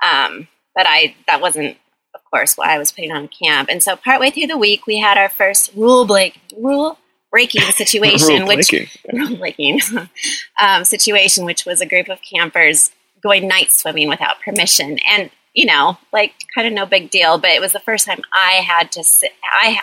um, 0.06 0.48
but 0.76 0.86
I 0.88 1.16
that 1.28 1.42
wasn't, 1.42 1.78
of 2.14 2.22
course, 2.30 2.56
why 2.56 2.76
I 2.76 2.78
was 2.78 2.92
putting 2.92 3.12
on 3.12 3.28
camp. 3.30 3.70
And 3.70 3.82
so 3.82 3.96
partway 3.96 4.32
through 4.32 4.48
the 4.48 4.58
week, 4.58 4.86
we 4.86 5.00
had 5.00 5.18
our 5.18 5.30
first 5.30 5.72
rule 5.76 6.06
break 6.06 6.40
rule 6.58 6.98
breaking 7.32 7.62
situation, 7.72 8.40
Rule 8.40 8.48
which 8.48 8.70
breaking. 8.70 8.90
rule 9.14 9.38
breaking 9.38 9.82
um, 10.62 10.86
situation, 10.86 11.46
which 11.46 11.66
was 11.66 11.82
a 11.82 11.86
group 11.86 12.10
of 12.10 12.20
campers 12.22 12.92
going 13.22 13.48
night 13.48 13.72
swimming 13.72 14.10
without 14.10 14.42
permission, 14.42 15.00
and 15.10 15.30
you 15.54 15.66
know, 15.66 15.98
like 16.12 16.34
kind 16.54 16.68
of 16.68 16.74
no 16.74 16.86
big 16.86 17.10
deal. 17.10 17.38
But 17.38 17.52
it 17.52 17.62
was 17.62 17.74
the 17.74 17.80
first 17.80 18.06
time 18.06 18.22
I 18.32 18.64
had 18.66 18.92
to 18.94 19.04
sit. 19.04 19.32
I 19.44 19.80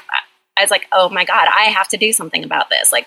I 0.56 0.62
was 0.62 0.70
like, 0.70 0.86
oh 0.92 1.08
my 1.08 1.24
god, 1.24 1.48
I 1.54 1.64
have 1.64 1.88
to 1.88 1.96
do 1.96 2.12
something 2.12 2.44
about 2.44 2.70
this. 2.70 2.92
Like 2.92 3.06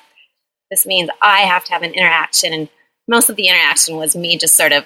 this 0.72 0.86
means 0.86 1.10
I 1.22 1.42
have 1.42 1.64
to 1.66 1.74
have 1.74 1.84
an 1.84 1.94
interaction, 1.94 2.54
and 2.54 2.70
most 3.08 3.30
of 3.30 3.36
the 3.36 3.48
interaction 3.48 3.98
was 3.98 4.16
me 4.16 4.38
just 4.38 4.56
sort 4.56 4.72
of 4.72 4.86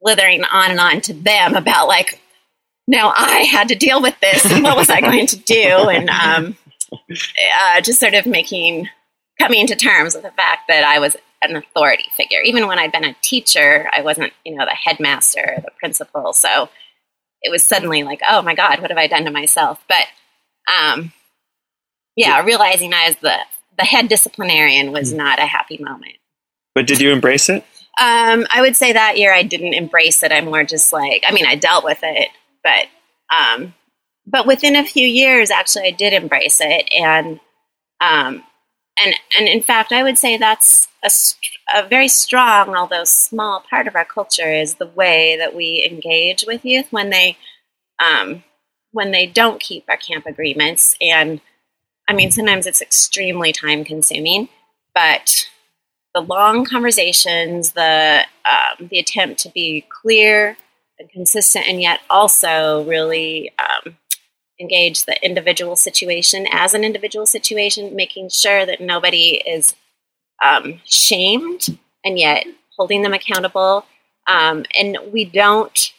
blithering 0.00 0.44
on 0.44 0.70
and 0.70 0.80
on 0.80 1.00
to 1.02 1.12
them 1.12 1.54
about 1.54 1.88
like 1.88 2.20
now 2.86 3.12
I 3.14 3.40
had 3.40 3.68
to 3.68 3.74
deal 3.74 4.00
with 4.00 4.18
this 4.20 4.44
and 4.50 4.62
what 4.62 4.76
was 4.76 4.90
I 4.90 5.00
going 5.00 5.26
to 5.26 5.36
do 5.36 5.88
and 5.88 6.08
um, 6.08 6.56
uh, 6.92 7.80
just 7.80 8.00
sort 8.00 8.14
of 8.14 8.26
making 8.26 8.88
coming 9.38 9.66
to 9.66 9.76
terms 9.76 10.14
with 10.14 10.24
the 10.24 10.30
fact 10.30 10.68
that 10.68 10.84
I 10.84 10.98
was 10.98 11.16
an 11.42 11.56
authority 11.56 12.06
figure 12.16 12.40
even 12.42 12.66
when 12.66 12.78
I'd 12.78 12.92
been 12.92 13.04
a 13.04 13.14
teacher 13.22 13.88
I 13.92 14.02
wasn't 14.02 14.32
you 14.44 14.54
know 14.54 14.64
the 14.64 14.74
headmaster 14.74 15.62
the 15.64 15.70
principal 15.78 16.32
so 16.32 16.68
it 17.42 17.50
was 17.50 17.64
suddenly 17.64 18.02
like 18.02 18.20
oh 18.28 18.42
my 18.42 18.54
god 18.54 18.80
what 18.80 18.90
have 18.90 18.98
I 18.98 19.06
done 19.06 19.24
to 19.24 19.30
myself 19.30 19.82
but 19.88 20.06
um, 20.72 21.12
yeah 22.16 22.42
realizing 22.44 22.92
I 22.92 23.08
was 23.08 23.16
the 23.16 23.36
the 23.76 23.84
head 23.84 24.08
disciplinarian 24.08 24.92
was 24.92 25.12
not 25.12 25.38
a 25.38 25.46
happy 25.46 25.78
moment 25.78 26.16
But 26.74 26.86
did 26.86 27.00
you 27.00 27.12
embrace 27.12 27.48
it? 27.48 27.64
um, 28.00 28.46
I 28.50 28.60
would 28.60 28.76
say 28.76 28.92
that 28.92 29.18
year 29.18 29.32
I 29.32 29.42
didn't 29.42 29.74
embrace 29.74 30.22
it. 30.22 30.30
I'm 30.30 30.44
more 30.44 30.62
just 30.62 30.92
like, 30.92 31.24
I 31.26 31.32
mean, 31.32 31.46
I 31.46 31.56
dealt 31.56 31.84
with 31.84 31.98
it, 32.02 32.28
but 32.62 32.86
um, 33.36 33.74
but 34.24 34.46
within 34.46 34.76
a 34.76 34.84
few 34.84 35.06
years, 35.06 35.50
actually, 35.50 35.88
I 35.88 35.90
did 35.90 36.12
embrace 36.12 36.60
it, 36.60 36.88
and 36.96 37.40
um, 38.00 38.44
and 39.02 39.14
and 39.36 39.48
in 39.48 39.62
fact, 39.62 39.92
I 39.92 40.02
would 40.02 40.18
say 40.18 40.36
that's 40.36 40.88
a, 41.04 41.10
a 41.74 41.88
very 41.88 42.08
strong, 42.08 42.74
although 42.74 43.04
small, 43.04 43.64
part 43.68 43.86
of 43.86 43.96
our 43.96 44.04
culture 44.04 44.52
is 44.52 44.74
the 44.74 44.86
way 44.86 45.36
that 45.36 45.54
we 45.54 45.86
engage 45.90 46.44
with 46.46 46.64
youth 46.64 46.86
when 46.90 47.10
they 47.10 47.36
um, 47.98 48.44
when 48.92 49.10
they 49.10 49.26
don't 49.26 49.60
keep 49.60 49.84
our 49.88 49.96
camp 49.96 50.26
agreements, 50.26 50.96
and 51.00 51.40
I 52.08 52.14
mean, 52.14 52.30
sometimes 52.30 52.66
it's 52.66 52.82
extremely 52.82 53.52
time 53.52 53.84
consuming, 53.84 54.48
but 54.94 55.48
the 56.14 56.20
long 56.22 56.64
conversations, 56.64 57.72
the 57.72 58.24
um, 58.44 58.88
the 58.88 58.98
attempt 58.98 59.40
to 59.40 59.50
be 59.50 59.84
clear 59.88 60.56
and 60.98 61.10
consistent, 61.10 61.66
and 61.68 61.80
yet 61.80 62.00
also 62.10 62.84
really 62.84 63.52
um, 63.58 63.96
engage 64.60 65.04
the 65.04 65.16
individual 65.24 65.76
situation 65.76 66.46
as 66.50 66.74
an 66.74 66.84
individual 66.84 67.26
situation, 67.26 67.94
making 67.94 68.28
sure 68.30 68.66
that 68.66 68.80
nobody 68.80 69.42
is 69.46 69.74
um, 70.44 70.80
shamed, 70.84 71.78
and 72.04 72.18
yet 72.18 72.46
holding 72.76 73.02
them 73.02 73.12
accountable. 73.14 73.84
Um, 74.26 74.64
and 74.78 74.98
we 75.12 75.24
don't 75.24 75.92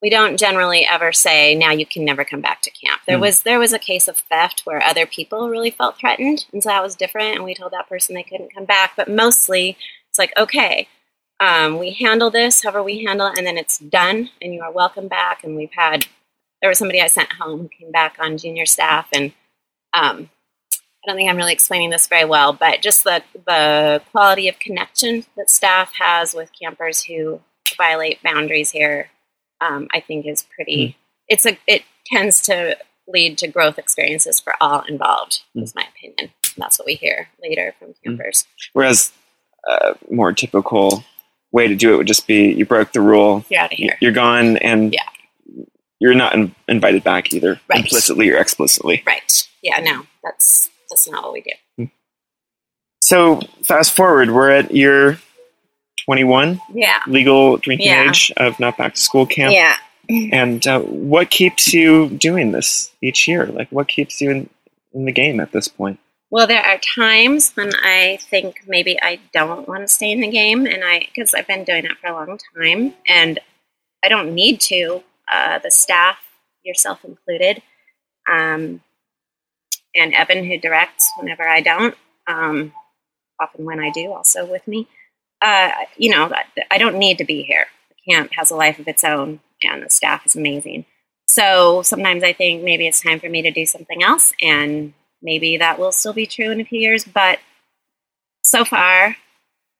we 0.00 0.10
don't 0.10 0.38
generally 0.38 0.86
ever 0.86 1.12
say 1.12 1.56
now 1.56 1.72
you 1.72 1.84
can 1.84 2.04
never 2.04 2.24
come 2.24 2.40
back 2.40 2.62
to 2.62 2.70
camp. 2.70 3.00
There 3.06 3.16
Hmm. 3.16 3.22
was 3.22 3.42
there 3.42 3.58
was 3.58 3.72
a 3.72 3.78
case 3.80 4.06
of 4.08 4.16
theft 4.16 4.62
where 4.64 4.82
other 4.84 5.06
people 5.06 5.48
really 5.48 5.70
felt 5.70 5.98
threatened, 5.98 6.46
and 6.52 6.62
so 6.62 6.68
that 6.68 6.82
was 6.82 6.94
different. 6.94 7.34
And 7.36 7.44
we 7.44 7.54
told 7.54 7.72
that 7.72 7.88
person 7.88 8.14
they 8.14 8.22
couldn't 8.22 8.54
come 8.54 8.64
back. 8.64 8.92
But 8.96 9.08
mostly, 9.10 9.76
it's 10.08 10.18
like 10.18 10.32
okay, 10.36 10.88
um, 11.40 11.78
we 11.78 11.92
handle 11.92 12.30
this 12.30 12.62
however 12.62 12.82
we 12.82 13.04
handle 13.04 13.26
it, 13.26 13.38
and 13.38 13.46
then 13.46 13.58
it's 13.58 13.78
done, 13.78 14.30
and 14.40 14.54
you 14.54 14.62
are 14.62 14.72
welcome 14.72 15.08
back. 15.08 15.42
And 15.44 15.56
we've 15.56 15.72
had 15.72 16.06
there 16.60 16.68
was 16.68 16.78
somebody 16.78 17.00
I 17.00 17.06
sent 17.06 17.32
home 17.32 17.60
who 17.60 17.68
came 17.68 17.92
back 17.92 18.16
on 18.18 18.38
junior 18.38 18.66
staff, 18.66 19.08
and 19.12 19.32
um, 19.94 20.30
I 20.72 21.06
don't 21.06 21.16
think 21.16 21.30
I'm 21.30 21.36
really 21.36 21.52
explaining 21.52 21.90
this 21.90 22.06
very 22.08 22.24
well, 22.24 22.52
but 22.52 22.82
just 22.82 23.04
the 23.04 23.22
the 23.46 24.02
quality 24.12 24.48
of 24.48 24.58
connection 24.58 25.24
that 25.36 25.50
staff 25.50 25.92
has 25.98 26.34
with 26.34 26.50
campers 26.60 27.02
who 27.02 27.40
violate 27.76 28.22
boundaries 28.22 28.70
here, 28.70 29.10
um, 29.60 29.88
I 29.92 30.00
think 30.00 30.26
is 30.26 30.44
pretty. 30.54 30.96
It's 31.28 31.46
a 31.46 31.58
it 31.66 31.82
tends 32.12 32.42
to 32.42 32.76
lead 33.06 33.38
to 33.38 33.48
growth 33.48 33.78
experiences 33.78 34.40
for 34.40 34.54
all 34.60 34.82
involved. 34.88 35.42
Is 35.54 35.74
my 35.74 35.84
opinion. 35.96 36.14
And 36.18 36.30
that's 36.56 36.78
what 36.78 36.86
we 36.86 36.94
hear 36.94 37.28
later 37.40 37.74
from 37.78 37.94
campers. 38.04 38.44
Whereas 38.72 39.12
a 39.68 39.96
more 40.10 40.32
typical 40.32 41.04
way 41.52 41.68
to 41.68 41.74
do 41.76 41.94
it 41.94 41.96
would 41.98 42.06
just 42.06 42.26
be 42.26 42.52
you 42.52 42.66
broke 42.66 42.92
the 42.92 43.00
rule, 43.00 43.44
You're 43.48 43.60
out 43.60 43.72
of 43.72 43.78
here. 43.78 43.96
you're 44.00 44.12
gone, 44.12 44.56
and 44.58 44.92
Yeah. 44.92 45.08
You're 46.00 46.14
not 46.14 46.34
in- 46.34 46.54
invited 46.68 47.02
back 47.04 47.32
either, 47.32 47.60
Right. 47.68 47.80
implicitly 47.84 48.30
or 48.30 48.38
explicitly. 48.38 49.02
Right. 49.06 49.48
Yeah. 49.62 49.80
No, 49.80 50.06
that's 50.22 50.70
that's 50.90 51.08
not 51.08 51.22
what 51.24 51.32
we 51.34 51.40
do. 51.42 51.90
So 53.00 53.40
fast 53.64 53.94
forward, 53.94 54.30
we're 54.30 54.50
at 54.50 54.70
year 54.74 55.18
21, 56.04 56.60
Yeah. 56.74 57.00
legal 57.06 57.56
drinking 57.58 57.88
Yeah. 57.88 58.08
age 58.08 58.32
of 58.36 58.58
not 58.60 58.76
back 58.76 58.94
to 58.94 59.00
school 59.00 59.26
camp. 59.26 59.52
Yeah. 59.54 59.76
And 60.32 60.66
uh, 60.66 60.80
what 60.80 61.30
keeps 61.30 61.72
you 61.74 62.08
doing 62.08 62.52
this 62.52 62.90
each 63.02 63.28
year? 63.28 63.44
Like, 63.46 63.68
what 63.70 63.88
keeps 63.88 64.20
you 64.22 64.30
in, 64.30 64.50
in 64.94 65.04
the 65.04 65.12
game 65.12 65.38
at 65.38 65.52
this 65.52 65.68
point? 65.68 65.98
Well, 66.30 66.46
there 66.46 66.62
are 66.64 66.78
times 66.78 67.52
when 67.54 67.72
I 67.82 68.18
think 68.30 68.62
maybe 68.66 68.98
I 69.00 69.18
don't 69.32 69.68
want 69.68 69.82
to 69.82 69.88
stay 69.88 70.10
in 70.10 70.20
the 70.20 70.28
game, 70.30 70.66
and 70.66 70.82
I 70.84 71.00
because 71.00 71.34
I've 71.34 71.46
been 71.46 71.64
doing 71.64 71.84
it 71.86 71.92
for 72.00 72.08
a 72.08 72.12
long 72.14 72.38
time, 72.56 72.94
and 73.06 73.38
I 74.04 74.08
don't 74.08 74.34
need 74.34 74.60
to. 74.62 75.02
Uh, 75.30 75.58
the 75.58 75.70
staff, 75.70 76.18
yourself 76.62 77.04
included, 77.04 77.62
um, 78.30 78.80
and 79.94 80.14
Evan, 80.14 80.44
who 80.44 80.58
directs 80.58 81.10
whenever 81.18 81.46
I 81.46 81.60
don't, 81.60 81.94
um, 82.26 82.72
often 83.40 83.64
when 83.64 83.80
I 83.80 83.90
do, 83.90 84.12
also 84.12 84.44
with 84.44 84.66
me. 84.66 84.86
Uh, 85.40 85.70
you 85.96 86.10
know, 86.10 86.30
I 86.70 86.78
don't 86.78 86.98
need 86.98 87.18
to 87.18 87.24
be 87.24 87.42
here. 87.42 87.66
The 87.90 88.12
camp 88.12 88.30
has 88.34 88.50
a 88.50 88.56
life 88.56 88.78
of 88.78 88.88
its 88.88 89.04
own, 89.04 89.40
and 89.62 89.82
the 89.82 89.90
staff 89.90 90.26
is 90.26 90.36
amazing. 90.36 90.84
So 91.26 91.82
sometimes 91.82 92.24
I 92.24 92.32
think 92.32 92.64
maybe 92.64 92.86
it's 92.86 93.02
time 93.02 93.20
for 93.20 93.28
me 93.28 93.42
to 93.42 93.50
do 93.50 93.66
something 93.66 94.02
else, 94.02 94.32
and 94.42 94.94
maybe 95.22 95.58
that 95.58 95.78
will 95.78 95.92
still 95.92 96.12
be 96.12 96.26
true 96.26 96.50
in 96.50 96.60
a 96.60 96.64
few 96.64 96.80
years. 96.80 97.04
But 97.04 97.38
so 98.42 98.64
far, 98.64 99.16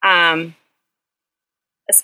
um, 0.02 0.54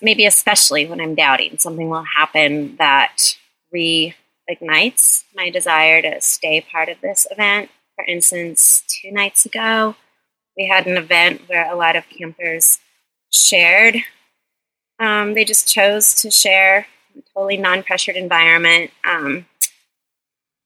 maybe 0.01 0.25
especially 0.25 0.85
when 0.85 0.99
I'm 0.99 1.15
doubting, 1.15 1.57
something 1.57 1.89
will 1.89 2.05
happen 2.15 2.75
that 2.77 3.35
reignites 3.73 5.23
my 5.35 5.49
desire 5.49 6.01
to 6.01 6.21
stay 6.21 6.61
part 6.61 6.89
of 6.89 7.01
this 7.01 7.27
event. 7.31 7.69
For 7.95 8.05
instance, 8.05 8.83
two 8.87 9.11
nights 9.11 9.45
ago, 9.45 9.95
we 10.57 10.67
had 10.67 10.87
an 10.87 10.97
event 10.97 11.41
where 11.47 11.71
a 11.71 11.75
lot 11.75 11.95
of 11.95 12.09
campers 12.09 12.79
shared. 13.31 13.97
Um, 14.99 15.33
they 15.33 15.45
just 15.45 15.67
chose 15.67 16.13
to 16.21 16.31
share 16.31 16.87
a 17.17 17.21
totally 17.33 17.57
non-pressured 17.57 18.15
environment. 18.15 18.91
Um, 19.07 19.45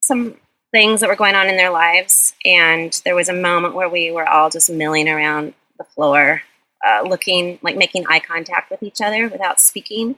some 0.01 0.35
things 0.71 1.01
that 1.01 1.09
were 1.09 1.15
going 1.15 1.35
on 1.35 1.47
in 1.47 1.57
their 1.57 1.71
lives, 1.71 2.33
and 2.45 3.01
there 3.05 3.15
was 3.15 3.29
a 3.29 3.33
moment 3.33 3.73
where 3.73 3.89
we 3.89 4.11
were 4.11 4.27
all 4.27 4.49
just 4.49 4.69
milling 4.69 5.09
around 5.09 5.53
the 5.77 5.83
floor, 5.83 6.43
uh, 6.87 7.03
looking 7.07 7.59
like 7.61 7.75
making 7.75 8.05
eye 8.07 8.19
contact 8.19 8.71
with 8.71 8.83
each 8.83 9.01
other 9.01 9.27
without 9.27 9.59
speaking, 9.59 10.15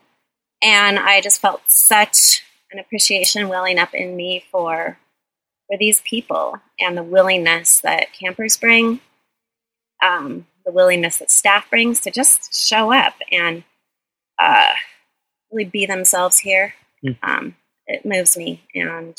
and 0.61 0.99
I 0.99 1.21
just 1.21 1.41
felt 1.41 1.61
such 1.67 2.43
an 2.71 2.79
appreciation 2.79 3.49
welling 3.49 3.79
up 3.79 3.93
in 3.93 4.15
me 4.15 4.45
for 4.51 4.97
for 5.67 5.77
these 5.77 6.01
people 6.01 6.59
and 6.79 6.97
the 6.97 7.03
willingness 7.03 7.79
that 7.81 8.11
campers 8.13 8.57
bring, 8.57 8.99
um, 10.03 10.45
the 10.65 10.71
willingness 10.71 11.19
that 11.19 11.31
staff 11.31 11.69
brings 11.69 12.01
to 12.01 12.11
just 12.11 12.53
show 12.53 12.91
up 12.91 13.15
and 13.31 13.63
uh, 14.37 14.73
really 15.51 15.69
be 15.69 15.85
themselves 15.85 16.39
here. 16.39 16.73
Mm. 17.05 17.17
Um, 17.23 17.55
it 17.87 18.05
moves 18.05 18.37
me, 18.37 18.63
and 18.75 19.15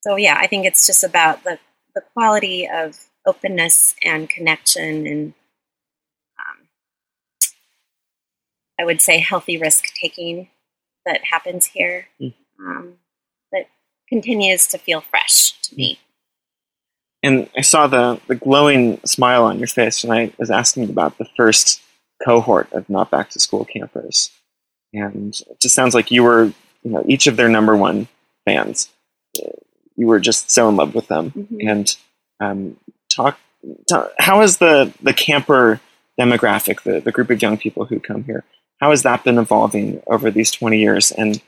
so 0.00 0.16
yeah, 0.16 0.36
I 0.38 0.46
think 0.46 0.66
it's 0.66 0.86
just 0.86 1.02
about 1.02 1.44
the 1.44 1.58
the 1.96 2.02
quality 2.12 2.68
of 2.68 3.06
openness 3.26 3.96
and 4.04 4.28
connection 4.28 5.06
and 5.06 5.34
um, 6.38 6.68
I 8.78 8.84
would 8.84 9.00
say 9.00 9.18
healthy 9.18 9.58
risk 9.58 9.94
taking 9.94 10.48
that 11.04 11.24
happens 11.24 11.66
here. 11.66 12.08
Mm. 12.20 12.34
Um, 12.60 12.94
that 13.52 13.68
continues 14.08 14.66
to 14.68 14.78
feel 14.78 15.00
fresh 15.00 15.52
to 15.62 15.74
me. 15.74 16.00
And 17.22 17.48
I 17.56 17.62
saw 17.62 17.86
the, 17.86 18.20
the 18.28 18.34
glowing 18.34 19.00
smile 19.04 19.44
on 19.44 19.58
your 19.58 19.66
face 19.66 20.04
when 20.04 20.16
I 20.16 20.32
was 20.38 20.50
asking 20.50 20.90
about 20.90 21.18
the 21.18 21.26
first 21.36 21.82
cohort 22.24 22.72
of 22.72 22.88
not 22.88 23.10
back 23.10 23.30
to 23.30 23.40
school 23.40 23.64
campers. 23.64 24.30
And 24.92 25.34
it 25.50 25.60
just 25.60 25.74
sounds 25.74 25.94
like 25.94 26.10
you 26.10 26.22
were, 26.22 26.44
you 26.82 26.90
know, 26.90 27.04
each 27.06 27.26
of 27.26 27.36
their 27.36 27.48
number 27.48 27.76
one 27.76 28.08
fans. 28.44 28.88
You 29.96 30.06
were 30.06 30.20
just 30.20 30.50
so 30.50 30.68
in 30.68 30.76
love 30.76 30.94
with 30.94 31.08
them. 31.08 31.32
Mm-hmm. 31.32 31.68
And 31.68 31.96
um, 32.40 32.76
talk, 33.10 33.38
talk, 33.88 34.12
how 34.18 34.40
has 34.40 34.58
the, 34.58 34.92
the 35.02 35.12
camper 35.12 35.80
demographic, 36.18 36.82
the, 36.82 37.00
the 37.00 37.12
group 37.12 37.30
of 37.30 37.42
young 37.42 37.58
people 37.58 37.86
who 37.86 37.98
come 37.98 38.24
here, 38.24 38.44
how 38.80 38.90
has 38.90 39.02
that 39.02 39.24
been 39.24 39.38
evolving 39.38 40.02
over 40.06 40.30
these 40.30 40.50
20 40.50 40.78
years? 40.78 41.12
And, 41.12 41.40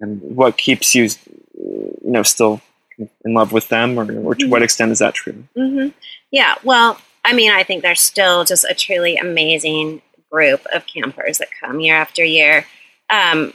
and 0.00 0.20
what 0.22 0.56
keeps 0.56 0.94
you, 0.94 1.08
you 1.54 1.98
know, 2.02 2.22
still 2.22 2.60
in 2.98 3.34
love 3.34 3.52
with 3.52 3.68
them, 3.68 3.98
or, 3.98 4.02
or 4.02 4.34
to 4.34 4.44
mm-hmm. 4.44 4.50
what 4.50 4.62
extent 4.62 4.92
is 4.92 4.98
that 5.00 5.14
true? 5.14 5.44
Mm-hmm. 5.56 5.88
Yeah, 6.30 6.54
well, 6.62 7.00
I 7.24 7.32
mean, 7.32 7.50
I 7.50 7.62
think 7.62 7.82
there's 7.82 8.00
still 8.00 8.44
just 8.44 8.64
a 8.64 8.74
truly 8.74 9.16
amazing 9.16 10.02
group 10.30 10.64
of 10.72 10.86
campers 10.86 11.38
that 11.38 11.48
come 11.60 11.80
year 11.80 11.96
after 11.96 12.24
year. 12.24 12.66
Um, 13.10 13.54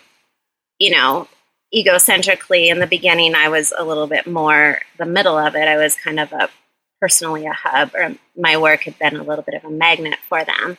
you 0.80 0.92
know, 0.92 1.28
egocentrically 1.76 2.70
in 2.70 2.80
the 2.80 2.88
beginning, 2.88 3.36
I 3.36 3.50
was 3.50 3.74
a 3.78 3.84
little 3.84 4.08
bit 4.08 4.26
more 4.26 4.82
the 4.98 5.06
middle 5.06 5.38
of 5.38 5.56
it. 5.56 5.68
I 5.68 5.78
was 5.78 5.96
kind 5.96 6.20
of 6.20 6.32
a 6.32 6.50
personally 7.02 7.46
a 7.46 7.54
hub, 7.54 7.92
or 7.94 8.16
my 8.36 8.58
work 8.58 8.84
had 8.84 8.98
been 9.00 9.16
a 9.16 9.24
little 9.24 9.44
bit 9.44 9.56
of 9.56 9.64
a 9.64 9.70
magnet 9.70 10.20
for 10.28 10.44
them. 10.44 10.78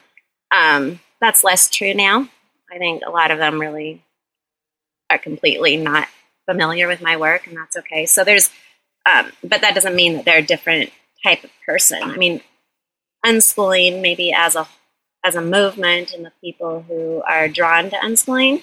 Um, 0.51 1.01
that's 1.21 1.45
less 1.45 1.71
true 1.71 1.95
now. 1.95 2.29
I 2.71 2.79
think 2.79 3.03
a 3.05 3.11
lot 3.11 3.31
of 3.31 3.39
them 3.39 3.61
really 3.61 4.03
are 5.11 5.19
completely 5.19 5.77
not 5.77 6.09
familiar 6.47 6.87
with 6.87 7.03
my 7.03 7.17
work, 7.17 7.47
and 7.47 7.57
that's 7.57 7.77
okay. 7.77 8.07
So 8.07 8.25
there's, 8.25 8.51
um, 9.11 9.33
but 9.43 9.61
that 9.61 9.75
doesn't 9.75 9.97
mean 9.97 10.15
that 10.15 10.25
they're 10.25 10.39
a 10.39 10.43
different 10.43 10.91
type 11.23 11.45
of 11.45 11.51
person. 11.67 12.03
I 12.03 12.17
mean, 12.17 12.41
unschooling 13.25 14.01
maybe 14.01 14.33
as 14.33 14.57
a 14.57 14.67
as 15.23 15.35
a 15.35 15.43
movement 15.43 16.15
and 16.15 16.25
the 16.25 16.33
people 16.41 16.83
who 16.89 17.23
are 17.29 17.47
drawn 17.47 17.91
to 17.91 17.97
unschooling 17.97 18.63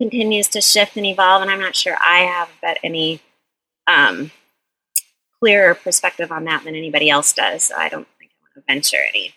continues 0.00 0.46
to 0.48 0.60
shift 0.60 0.96
and 0.96 1.06
evolve, 1.06 1.42
and 1.42 1.50
I'm 1.50 1.60
not 1.60 1.74
sure 1.74 1.96
I 2.00 2.20
have 2.20 2.48
but 2.62 2.78
any 2.84 3.20
um, 3.88 4.30
clearer 5.40 5.74
perspective 5.74 6.30
on 6.30 6.44
that 6.44 6.64
than 6.64 6.76
anybody 6.76 7.10
else 7.10 7.32
does. 7.32 7.64
So 7.64 7.76
I 7.76 7.88
don't 7.88 8.06
think 8.18 8.30
I 8.30 8.42
want 8.42 8.54
to 8.54 8.72
venture 8.72 9.04
any 9.08 9.34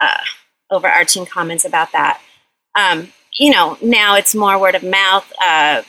uh, 0.00 0.18
overarching 0.70 1.26
comments 1.26 1.64
about 1.64 1.92
that. 1.92 2.20
Um, 2.74 3.12
you 3.38 3.52
know, 3.52 3.78
now 3.80 4.16
it's 4.16 4.34
more 4.34 4.58
word 4.58 4.74
of 4.74 4.82
mouth. 4.82 5.32
Uh, 5.40 5.82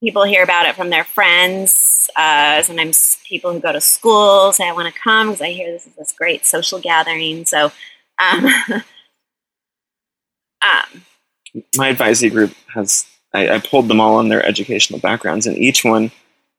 people 0.00 0.24
hear 0.24 0.42
about 0.42 0.66
it 0.66 0.76
from 0.76 0.90
their 0.90 1.04
friends. 1.04 2.10
Uh, 2.14 2.62
sometimes 2.62 3.18
people 3.26 3.52
who 3.52 3.60
go 3.60 3.72
to 3.72 3.80
school 3.80 4.52
say, 4.52 4.68
I 4.68 4.72
want 4.72 4.92
to 4.92 5.00
come 5.00 5.28
because 5.28 5.40
I 5.40 5.50
hear 5.50 5.72
this 5.72 5.86
is 5.86 5.94
this 5.94 6.12
great 6.12 6.44
social 6.44 6.78
gathering. 6.78 7.46
So, 7.46 7.72
um, 8.22 8.44
um, 10.62 11.02
my 11.76 11.88
advisory 11.88 12.30
group 12.30 12.52
has, 12.74 13.06
I, 13.32 13.54
I, 13.54 13.58
pulled 13.58 13.88
them 13.88 14.00
all 14.00 14.16
on 14.16 14.28
their 14.28 14.44
educational 14.44 15.00
backgrounds, 15.00 15.46
and 15.46 15.56
each 15.56 15.84
one 15.84 16.12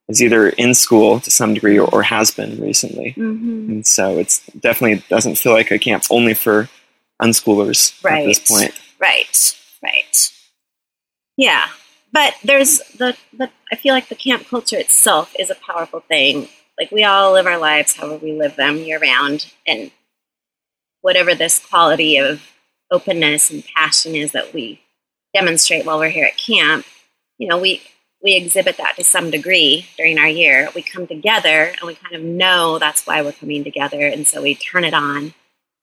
is 0.07 0.21
either 0.21 0.49
in 0.49 0.73
school 0.73 1.19
to 1.19 1.31
some 1.31 1.53
degree 1.53 1.79
or, 1.79 1.87
or 1.93 2.03
has 2.03 2.31
been 2.31 2.59
recently. 2.59 3.13
Mm-hmm. 3.17 3.71
And 3.71 3.87
so 3.87 4.17
it's 4.17 4.45
definitely 4.59 5.03
doesn't 5.09 5.35
feel 5.35 5.53
like 5.53 5.71
a 5.71 5.79
camp 5.79 6.03
only 6.09 6.33
for 6.33 6.69
unschoolers 7.21 8.03
right. 8.03 8.23
at 8.23 8.27
this 8.27 8.39
point. 8.39 8.73
Right, 8.99 9.57
right. 9.83 10.31
Yeah, 11.37 11.67
but 12.11 12.35
there's 12.43 12.79
the, 12.97 13.15
the 13.37 13.49
I 13.71 13.75
feel 13.75 13.93
like 13.93 14.07
the 14.09 14.15
camp 14.15 14.47
culture 14.47 14.77
itself 14.77 15.33
is 15.37 15.49
a 15.49 15.55
powerful 15.55 15.99
thing. 15.99 16.47
Like 16.79 16.91
we 16.91 17.03
all 17.03 17.33
live 17.33 17.45
our 17.45 17.57
lives 17.57 17.95
however 17.95 18.17
we 18.17 18.33
live 18.33 18.55
them 18.55 18.77
year 18.77 18.99
round, 18.99 19.51
and 19.67 19.91
whatever 21.01 21.35
this 21.35 21.59
quality 21.59 22.17
of 22.17 22.41
openness 22.91 23.51
and 23.51 23.65
passion 23.75 24.15
is 24.15 24.31
that 24.31 24.53
we 24.53 24.81
demonstrate 25.33 25.85
while 25.85 25.99
we're 25.99 26.09
here 26.09 26.25
at 26.25 26.37
camp, 26.37 26.85
you 27.37 27.47
know, 27.47 27.57
we 27.59 27.81
we 28.23 28.35
exhibit 28.35 28.77
that 28.77 28.95
to 28.95 29.03
some 29.03 29.29
degree 29.29 29.85
during 29.97 30.17
our 30.17 30.27
year. 30.27 30.69
We 30.73 30.81
come 30.81 31.05
together 31.05 31.73
and 31.77 31.81
we 31.85 31.95
kind 31.95 32.15
of 32.15 32.21
know 32.23 32.79
that's 32.79 33.05
why 33.05 33.21
we're 33.21 33.33
coming 33.33 33.63
together, 33.63 34.07
and 34.07 34.25
so 34.25 34.41
we 34.41 34.55
turn 34.55 34.85
it 34.85 34.93
on 34.93 35.33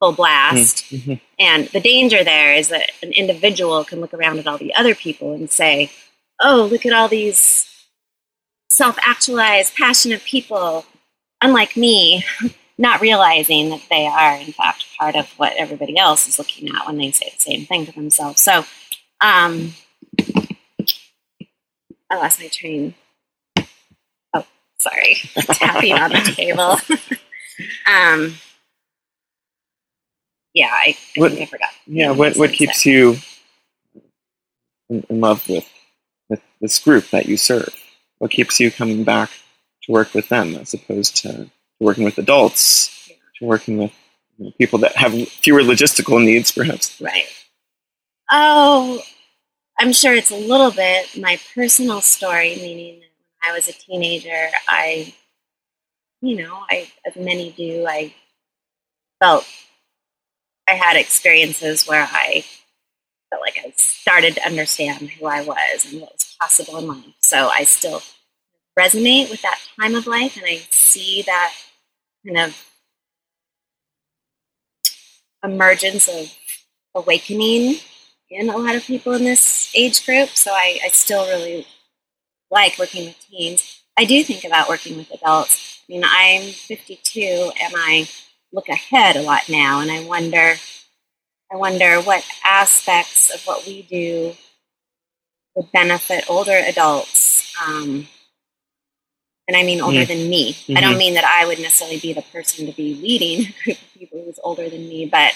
full 0.03 0.12
blast. 0.12 0.85
Mm-hmm. 0.91 1.15
And 1.38 1.69
the 1.69 1.81
danger 1.81 2.25
there 2.25 2.55
is 2.55 2.69
that 2.69 2.91
an 3.05 3.12
individual 3.12 3.85
can 3.85 4.01
look 4.01 4.12
around 4.12 4.41
at 4.41 4.49
all 4.49 4.59
the 4.59 4.75
other 4.75 4.97
people 4.97 5.33
and 5.33 5.49
say, 5.49 5.93
oh, 6.43 6.69
look 6.69 6.85
at 6.85 6.93
all 6.93 7.07
these 7.07 7.87
self 8.69 8.99
actualized, 9.07 9.77
passionate 9.77 10.25
people, 10.25 10.85
unlike 11.41 11.77
me, 11.77 12.25
not 12.79 13.01
realizing 13.01 13.71
that 13.71 13.83
they 13.91 14.05
are, 14.07 14.38
in 14.38 14.53
fact, 14.53 14.87
part 14.99 15.15
of 15.15 15.31
what 15.38 15.53
everybody 15.57 15.97
else 15.97 16.27
is 16.27 16.37
looking 16.37 16.69
at 16.69 16.85
when 16.85 16.99
they 16.99 17.12
say 17.12 17.31
the 17.33 17.41
same 17.41 17.65
thing 17.65 17.87
to 17.87 17.93
themselves. 17.93 18.41
So, 18.41 18.65
um, 19.21 19.73
I 22.11 22.17
lost 22.17 22.41
my 22.41 22.49
train. 22.49 22.95
Oh, 24.35 24.45
sorry. 24.79 25.15
Tapping 25.37 25.93
on 25.93 26.11
the 26.11 26.33
table. 26.35 26.77
um, 27.87 28.35
yeah, 30.55 30.71
I, 30.71 30.97
I 31.17 31.21
what, 31.21 31.33
think 31.33 31.43
I 31.43 31.47
forgot. 31.47 31.71
Yeah, 31.87 32.11
what, 32.11 32.37
what 32.37 32.53
keeps 32.53 32.85
you 32.85 33.17
in, 34.88 35.05
in 35.09 35.21
love 35.21 35.49
with 35.49 35.69
with 36.29 36.43
this 36.61 36.79
group 36.79 37.11
that 37.11 37.27
you 37.27 37.37
serve? 37.37 37.75
What 38.19 38.31
keeps 38.31 38.61
you 38.61 38.71
coming 38.71 39.05
back 39.05 39.31
to 39.83 39.93
work 39.93 40.15
with 40.15 40.29
them 40.29 40.55
as 40.57 40.75
opposed 40.75 41.17
to 41.19 41.51
working 41.81 42.05
with 42.05 42.19
adults, 42.19 43.11
to 43.38 43.44
working 43.44 43.79
with 43.79 43.92
you 44.38 44.46
know, 44.46 44.53
people 44.59 44.79
that 44.81 44.96
have 44.96 45.13
fewer 45.29 45.61
logistical 45.61 46.23
needs, 46.23 46.53
perhaps? 46.53 47.00
Right. 47.00 47.27
Oh, 48.31 49.03
I'm 49.79 49.92
sure 49.92 50.15
it's 50.15 50.31
a 50.31 50.37
little 50.37 50.71
bit 50.71 51.19
my 51.19 51.38
personal 51.55 52.00
story, 52.00 52.57
meaning 52.57 53.00
that 53.00 53.09
when 53.40 53.50
I 53.50 53.53
was 53.53 53.69
a 53.69 53.73
teenager, 53.73 54.48
I, 54.69 55.13
you 56.21 56.37
know, 56.37 56.61
I, 56.71 56.90
as 57.07 57.17
many 57.17 57.50
do, 57.53 57.87
I 57.88 58.15
felt 59.21 59.46
I 60.73 60.77
had 60.77 60.96
experiences 60.96 61.87
where 61.87 62.08
I 62.10 62.46
felt 63.29 63.42
like 63.42 63.58
I 63.62 63.75
started 63.77 64.37
to 64.37 64.46
understand 64.46 65.10
who 65.10 65.27
I 65.27 65.42
was 65.42 65.92
and 65.92 66.00
what 66.00 66.12
was 66.14 66.35
possible 66.40 66.79
in 66.79 66.87
life. 66.87 67.14
So 67.20 67.48
I 67.48 67.64
still 67.64 68.00
resonate 68.79 69.29
with 69.29 69.42
that 69.42 69.60
time 69.79 69.94
of 69.94 70.06
life 70.06 70.35
and 70.38 70.46
I 70.46 70.62
see 70.70 71.25
that 71.27 71.52
kind 72.27 72.38
of 72.38 72.56
emergence 75.44 76.08
of 76.08 76.35
awakening 76.94 77.77
in 78.31 78.48
a 78.48 78.56
lot 78.56 78.75
of 78.75 78.85
people 78.85 79.12
in 79.12 79.25
this 79.25 79.70
age 79.77 80.06
group. 80.06 80.31
So 80.31 80.52
I, 80.52 80.79
I 80.83 80.88
still 80.88 81.27
really 81.27 81.66
like 82.50 82.79
working 82.79 83.04
with 83.08 83.27
teens. 83.29 83.83
I 83.98 84.06
do 84.06 84.25
think 84.25 84.44
about 84.44 84.70
working 84.70 84.96
with 84.96 85.10
adults. 85.12 85.83
I 85.87 85.92
mean, 85.92 86.02
I'm 86.02 86.50
52 86.50 87.52
and 87.62 87.75
I 87.77 88.08
look 88.53 88.69
ahead 88.69 89.17
a 89.17 89.23
lot 89.23 89.48
now 89.48 89.81
and 89.81 89.90
I 89.92 90.05
wonder 90.05 90.57
I 91.53 91.57
wonder 91.57 92.00
what 92.03 92.25
aspects 92.44 93.31
of 93.35 93.42
what 93.46 93.67
we 93.67 93.83
do 93.83 94.35
would 95.57 95.73
benefit 95.73 96.25
older 96.31 96.57
adults. 96.67 97.55
Um, 97.63 98.07
And 99.48 99.57
I 99.57 99.63
mean 99.63 99.81
older 99.81 100.00
Mm. 100.05 100.09
than 100.09 100.31
me. 100.31 100.57
I 100.71 100.73
Mhm. 100.75 100.81
don't 100.81 100.98
mean 100.98 101.15
that 101.15 101.25
I 101.25 101.44
would 101.46 101.59
necessarily 101.59 101.98
be 102.00 102.13
the 102.13 102.23
person 102.23 102.67
to 102.67 102.73
be 102.73 102.94
leading 102.94 103.40
a 103.48 103.53
group 103.65 103.83
of 103.83 103.94
people 103.94 104.25
who's 104.25 104.40
older 104.42 104.69
than 104.71 104.88
me, 104.88 105.07
but 105.07 105.35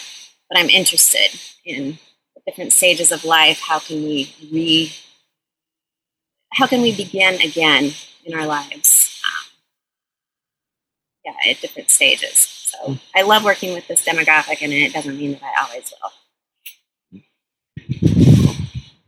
but 0.48 0.58
I'm 0.58 0.70
interested 0.70 1.38
in 1.64 1.98
the 2.34 2.40
different 2.46 2.72
stages 2.72 3.12
of 3.12 3.24
life. 3.24 3.60
How 3.60 3.80
can 3.80 4.02
we 4.04 4.34
re 4.50 4.94
how 6.52 6.66
can 6.66 6.82
we 6.82 6.92
begin 6.96 7.40
again 7.42 7.94
in 8.24 8.34
our 8.34 8.46
lives? 8.46 9.20
Um, 9.26 9.46
yeah, 11.26 11.50
at 11.52 11.60
different 11.60 11.90
stages. 11.90 12.55
So 12.78 12.98
I 13.14 13.22
love 13.22 13.44
working 13.44 13.74
with 13.74 13.86
this 13.88 14.04
demographic, 14.04 14.62
and 14.62 14.72
it 14.72 14.92
doesn't 14.92 15.16
mean 15.16 15.32
that 15.32 15.42
I 15.42 15.66
always 15.66 15.92
will. 16.02 16.12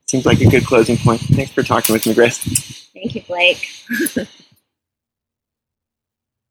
Seems 0.07 0.25
like 0.25 0.41
a 0.41 0.49
good 0.49 0.65
closing 0.65 0.97
point. 0.97 1.21
Thanks 1.21 1.53
for 1.53 1.63
talking 1.63 1.93
with 1.93 2.07
me, 2.07 2.15
Grace. 2.15 2.89
Thank 2.95 3.15
you, 3.15 3.23
Blake. 3.23 3.69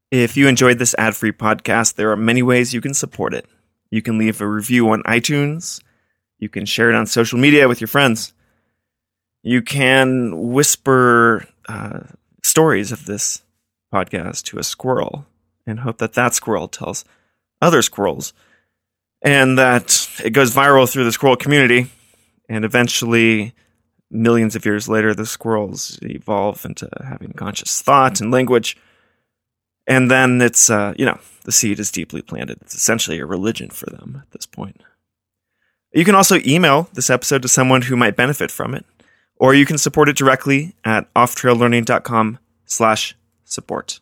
If 0.10 0.38
you 0.38 0.48
enjoyed 0.48 0.80
this 0.80 0.96
ad 0.98 1.18
free 1.18 1.34
podcast, 1.34 1.96
there 1.96 2.12
are 2.12 2.16
many 2.16 2.42
ways 2.42 2.74
you 2.74 2.80
can 2.80 2.94
support 2.94 3.34
it. 3.34 3.46
You 3.92 4.02
can 4.02 4.18
leave 4.18 4.40
a 4.40 4.48
review 4.48 4.90
on 4.90 5.04
iTunes, 5.04 5.82
you 6.40 6.48
can 6.48 6.66
share 6.66 6.90
it 6.90 6.96
on 6.96 7.08
social 7.08 7.38
media 7.38 7.68
with 7.68 7.82
your 7.82 7.90
friends, 7.90 8.34
you 9.44 9.62
can 9.62 10.52
whisper 10.54 11.46
uh, 11.68 12.00
stories 12.42 12.94
of 12.94 13.06
this 13.06 13.42
podcast 13.94 14.44
to 14.44 14.60
a 14.60 14.64
squirrel 14.64 15.26
and 15.68 15.82
hope 15.82 16.00
that 16.00 16.14
that 16.14 16.34
squirrel 16.34 16.68
tells 16.68 17.06
other 17.62 17.82
squirrels. 17.82 18.34
And 19.22 19.58
that 19.58 20.10
it 20.24 20.32
goes 20.32 20.56
viral 20.56 20.90
through 20.90 21.04
the 21.04 21.12
squirrel 21.12 21.36
community 21.36 21.92
and 22.48 22.64
eventually 22.64 23.54
millions 24.10 24.56
of 24.56 24.66
years 24.66 24.88
later 24.88 25.14
the 25.14 25.26
squirrels 25.26 26.00
evolve 26.02 26.64
into 26.64 26.90
having 27.04 27.34
conscious 27.34 27.82
thought 27.82 28.22
and 28.22 28.32
language. 28.32 28.78
And 29.86 30.10
then 30.10 30.42
it's 30.42 30.70
uh, 30.70 30.94
you 30.98 31.06
know 31.06 31.20
the 31.44 31.52
seed 31.52 31.80
is 31.80 31.92
deeply 31.92 32.22
planted. 32.22 32.60
It's 32.62 32.76
essentially 32.76 33.20
a 33.20 33.26
religion 33.26 33.70
for 33.70 33.88
them 33.88 34.22
at 34.22 34.32
this 34.32 34.46
point. 34.46 34.82
You 35.94 36.06
can 36.06 36.16
also 36.16 36.40
email 36.46 36.90
this 36.94 37.10
episode 37.10 37.42
to 37.42 37.48
someone 37.48 37.84
who 37.84 37.96
might 37.96 38.16
benefit 38.16 38.52
from 38.52 38.74
it 38.74 38.86
or 39.40 39.54
you 39.54 39.66
can 39.66 39.78
support 39.78 40.10
it 40.10 40.18
directly 40.18 40.76
at 40.84 41.12
offtraillearning.com 41.14 42.40
slash 42.66 43.16
support 43.46 44.00